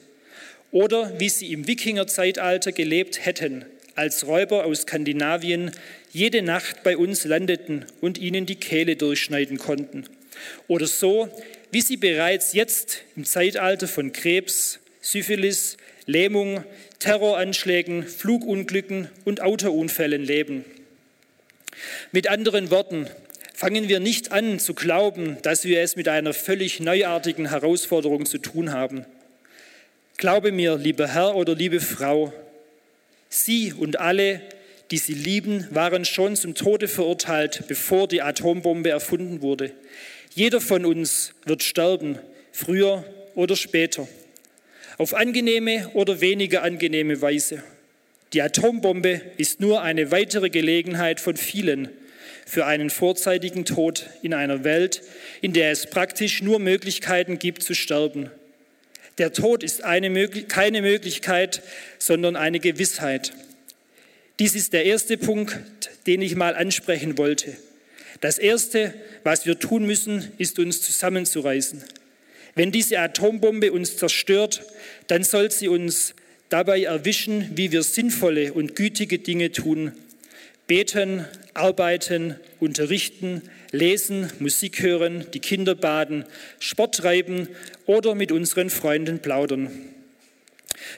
Oder 0.71 1.19
wie 1.19 1.29
sie 1.29 1.53
im 1.53 1.67
Wikingerzeitalter 1.67 2.73
gelebt 2.73 3.25
hätten, 3.25 3.65
als 3.95 4.27
Räuber 4.27 4.65
aus 4.65 4.83
Skandinavien 4.83 5.71
jede 6.13 6.43
Nacht 6.43 6.83
bei 6.83 6.97
uns 6.97 7.25
landeten 7.25 7.85
und 8.01 8.19
ihnen 8.19 8.47
die 8.47 8.57
Kehle 8.57 8.97
durchschneiden 8.97 9.59
konnten. 9.59 10.05
Oder 10.67 10.87
so, 10.87 11.29
wie 11.71 11.81
sie 11.81 11.97
bereits 11.97 12.53
jetzt 12.53 13.03
im 13.17 13.25
Zeitalter 13.25 13.89
von 13.89 14.13
Krebs, 14.13 14.79
Syphilis, 15.01 15.77
Lähmung, 16.07 16.65
Terroranschlägen, 17.01 18.07
Flugunglücken 18.07 19.09
und 19.25 19.41
Autounfällen 19.41 20.23
leben. 20.23 20.65
Mit 22.13 22.29
anderen 22.29 22.71
Worten, 22.71 23.09
fangen 23.55 23.89
wir 23.89 24.01
nicht 24.01 24.33
an 24.33 24.59
zu 24.59 24.75
glauben, 24.75 25.39
dass 25.43 25.65
wir 25.65 25.81
es 25.81 25.97
mit 25.97 26.09
einer 26.09 26.35
völlig 26.35 26.79
neuartigen 26.81 27.49
Herausforderung 27.49 28.27
zu 28.27 28.39
tun 28.39 28.73
haben. 28.73 29.07
Glaube 30.19 30.53
mir, 30.53 30.77
lieber 30.77 31.09
Herr 31.09 31.35
oder 31.37 31.55
liebe 31.55 31.81
Frau, 31.81 32.33
Sie 33.29 33.73
und 33.73 33.99
alle, 33.99 34.41
die 34.91 34.99
Sie 34.99 35.15
lieben, 35.15 35.67
waren 35.71 36.05
schon 36.05 36.37
zum 36.37 36.55
Tode 36.55 36.87
verurteilt, 36.87 37.65
bevor 37.67 38.09
die 38.09 38.23
Atombombe 38.23 38.91
erfunden 38.91 39.43
wurde. 39.43 39.73
Jeder 40.35 40.61
von 40.61 40.85
uns 40.85 41.33
wird 41.45 41.63
sterben, 41.63 42.19
früher 42.53 43.05
oder 43.35 43.57
später, 43.57 44.07
auf 44.99 45.15
angenehme 45.15 45.91
oder 45.95 46.21
weniger 46.21 46.63
angenehme 46.63 47.21
Weise. 47.23 47.63
Die 48.33 48.43
Atombombe 48.43 49.21
ist 49.37 49.61
nur 49.61 49.83
eine 49.83 50.11
weitere 50.11 50.51
Gelegenheit 50.51 51.21
von 51.21 51.37
vielen 51.37 51.89
für 52.45 52.67
einen 52.67 52.91
vorzeitigen 52.91 53.65
Tod 53.65 54.07
in 54.23 54.33
einer 54.33 54.63
Welt, 54.63 55.03
in 55.41 55.53
der 55.53 55.73
es 55.73 55.87
praktisch 55.87 56.43
nur 56.43 56.59
Möglichkeiten 56.59 57.39
gibt 57.39 57.63
zu 57.63 57.75
sterben. 57.75 58.31
Der 59.19 59.33
Tod 59.33 59.63
ist 59.63 59.83
eine, 59.83 60.29
keine 60.29 60.83
Möglichkeit, 60.83 61.63
sondern 61.99 62.37
eine 62.37 62.61
Gewissheit. 62.61 63.33
Dies 64.39 64.55
ist 64.55 64.73
der 64.75 64.85
erste 64.85 65.17
Punkt, 65.17 65.59
den 66.07 66.21
ich 66.21 66.37
mal 66.37 66.55
ansprechen 66.55 67.17
wollte. 67.17 67.57
Das 68.21 68.39
Erste, 68.39 68.95
was 69.25 69.47
wir 69.47 69.59
tun 69.59 69.87
müssen, 69.87 70.33
ist 70.39 70.59
uns 70.59 70.83
zusammenzureißen. 70.83 71.83
Wenn 72.55 72.73
diese 72.73 72.99
Atombombe 72.99 73.73
uns 73.73 73.97
zerstört, 73.97 74.63
dann 75.09 75.25
soll 75.25 75.51
sie 75.51 75.69
uns 75.69 76.15
dabei 76.49 76.83
erwischen, 76.83 77.51
wie 77.57 77.73
wir 77.73 77.83
sinnvolle 77.83 78.53
und 78.53 78.77
gütige 78.77 79.19
Dinge 79.19 79.53
tun. 79.53 79.93
Beten, 80.67 81.25
arbeiten, 81.55 82.37
unterrichten, 82.61 83.43
lesen, 83.73 84.31
Musik 84.39 84.83
hören, 84.83 85.27
die 85.33 85.41
Kinder 85.41 85.75
baden, 85.75 86.25
Sport 86.59 86.97
treiben 86.97 87.49
oder 87.87 88.15
mit 88.15 88.33
unseren 88.33 88.71
Freunden 88.71 89.21
plaudern. 89.21 89.71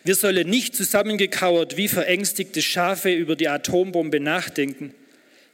Wir 0.05 0.15
sollen 0.15 0.49
nicht 0.49 0.75
zusammengekauert 0.75 1.77
wie 1.77 1.89
verängstigte 1.89 2.63
Schafe 2.63 3.13
über 3.13 3.37
die 3.37 3.49
Atombombe 3.49 4.21
nachdenken. 4.21 4.95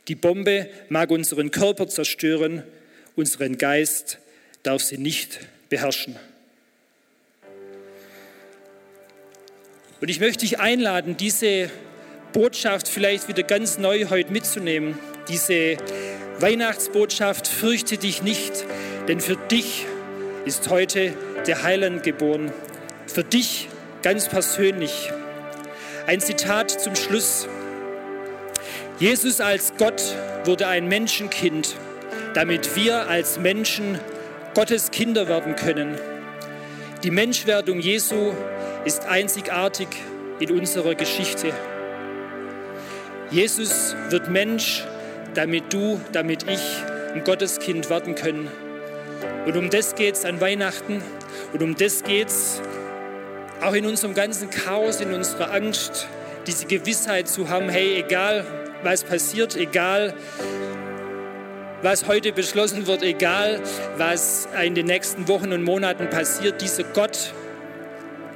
Die 0.09 0.15
Bombe 0.15 0.69
mag 0.89 1.11
unseren 1.11 1.51
Körper 1.51 1.89
zerstören, 1.89 2.63
unseren 3.17 3.59
Geist 3.59 4.19
darf 4.63 4.83
sie 4.83 4.99
nicht 4.99 5.41
beherrschen. 5.69 6.17
Und 10.05 10.11
ich 10.11 10.21
möchte 10.21 10.41
dich 10.41 10.61
einladen, 10.61 11.17
diese 11.17 11.71
Botschaft 12.35 12.89
vielleicht 12.89 13.27
wieder 13.27 13.43
ganz 13.43 13.79
neu 13.79 14.05
heute 14.11 14.33
mitzunehmen. 14.33 14.99
Diese 15.31 15.79
Weihnachtsbotschaft, 16.41 17.49
fürchte 17.49 17.97
dich 17.97 18.23
nicht, 18.23 18.67
denn 19.09 19.19
für 19.19 19.37
dich 19.37 19.87
ist 20.45 20.69
heute 20.69 21.15
der 21.47 21.63
Heiland 21.63 22.03
geboren. 22.03 22.53
Für 23.07 23.25
dich 23.25 23.69
ganz 24.03 24.29
persönlich. 24.29 25.11
Ein 26.07 26.21
Zitat 26.21 26.71
zum 26.71 26.97
Schluss. 26.97 27.49
Jesus 28.99 29.41
als 29.41 29.73
Gott 29.79 30.03
wurde 30.45 30.67
ein 30.67 30.87
Menschenkind, 30.87 31.77
damit 32.35 32.77
wir 32.77 33.09
als 33.09 33.39
Menschen 33.39 33.99
Gottes 34.53 34.91
Kinder 34.91 35.29
werden 35.29 35.57
können. 35.57 35.97
Die 37.05 37.11
Menschwerdung 37.11 37.81
Jesu 37.81 38.33
ist 38.87 39.05
einzigartig 39.05 39.89
in 40.41 40.51
unserer 40.53 40.95
Geschichte. 40.95 41.53
Jesus 43.31 43.95
wird 44.09 44.31
Mensch, 44.31 44.83
damit 45.35 45.71
du, 45.71 46.01
damit 46.13 46.45
ich 46.45 46.63
ein 47.15 47.23
Gotteskind 47.23 47.91
werden 47.91 48.15
können. 48.15 48.49
Und 49.45 49.55
um 49.55 49.69
das 49.69 49.97
geht 49.97 50.15
es 50.15 50.25
an 50.25 50.41
Weihnachten 50.41 51.03
und 51.53 51.63
um 51.63 51.75
das 51.77 52.05
geht 52.05 52.29
es 52.29 52.63
auch 53.61 53.75
in 53.75 53.85
unserem 53.85 54.15
ganzen 54.15 54.49
Chaos, 54.49 55.03
in 55.03 55.13
unserer 55.13 55.53
Angst, 55.53 56.09
diese 56.47 56.65
Gewissheit 56.65 57.29
zu 57.29 57.51
haben, 57.51 57.69
hey, 57.69 58.03
egal 58.03 58.47
was 58.83 59.05
passiert, 59.05 59.57
egal 59.57 60.15
was 61.85 62.07
heute 62.07 62.33
beschlossen 62.33 62.87
wird, 62.87 63.03
egal 63.03 63.61
was 63.99 64.49
in 64.65 64.75
den 64.75 64.87
nächsten 64.87 65.29
Wochen 65.29 65.53
und 65.53 65.63
Monaten 65.63 66.09
passiert, 66.09 66.63
dieser 66.63 66.83
Gott 66.83 67.35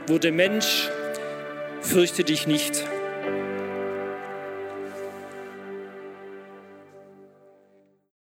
wurde 0.07 0.31
Mensch, 0.31 0.91
fürchte 1.81 2.25
dich 2.25 2.47
nicht. 2.47 2.85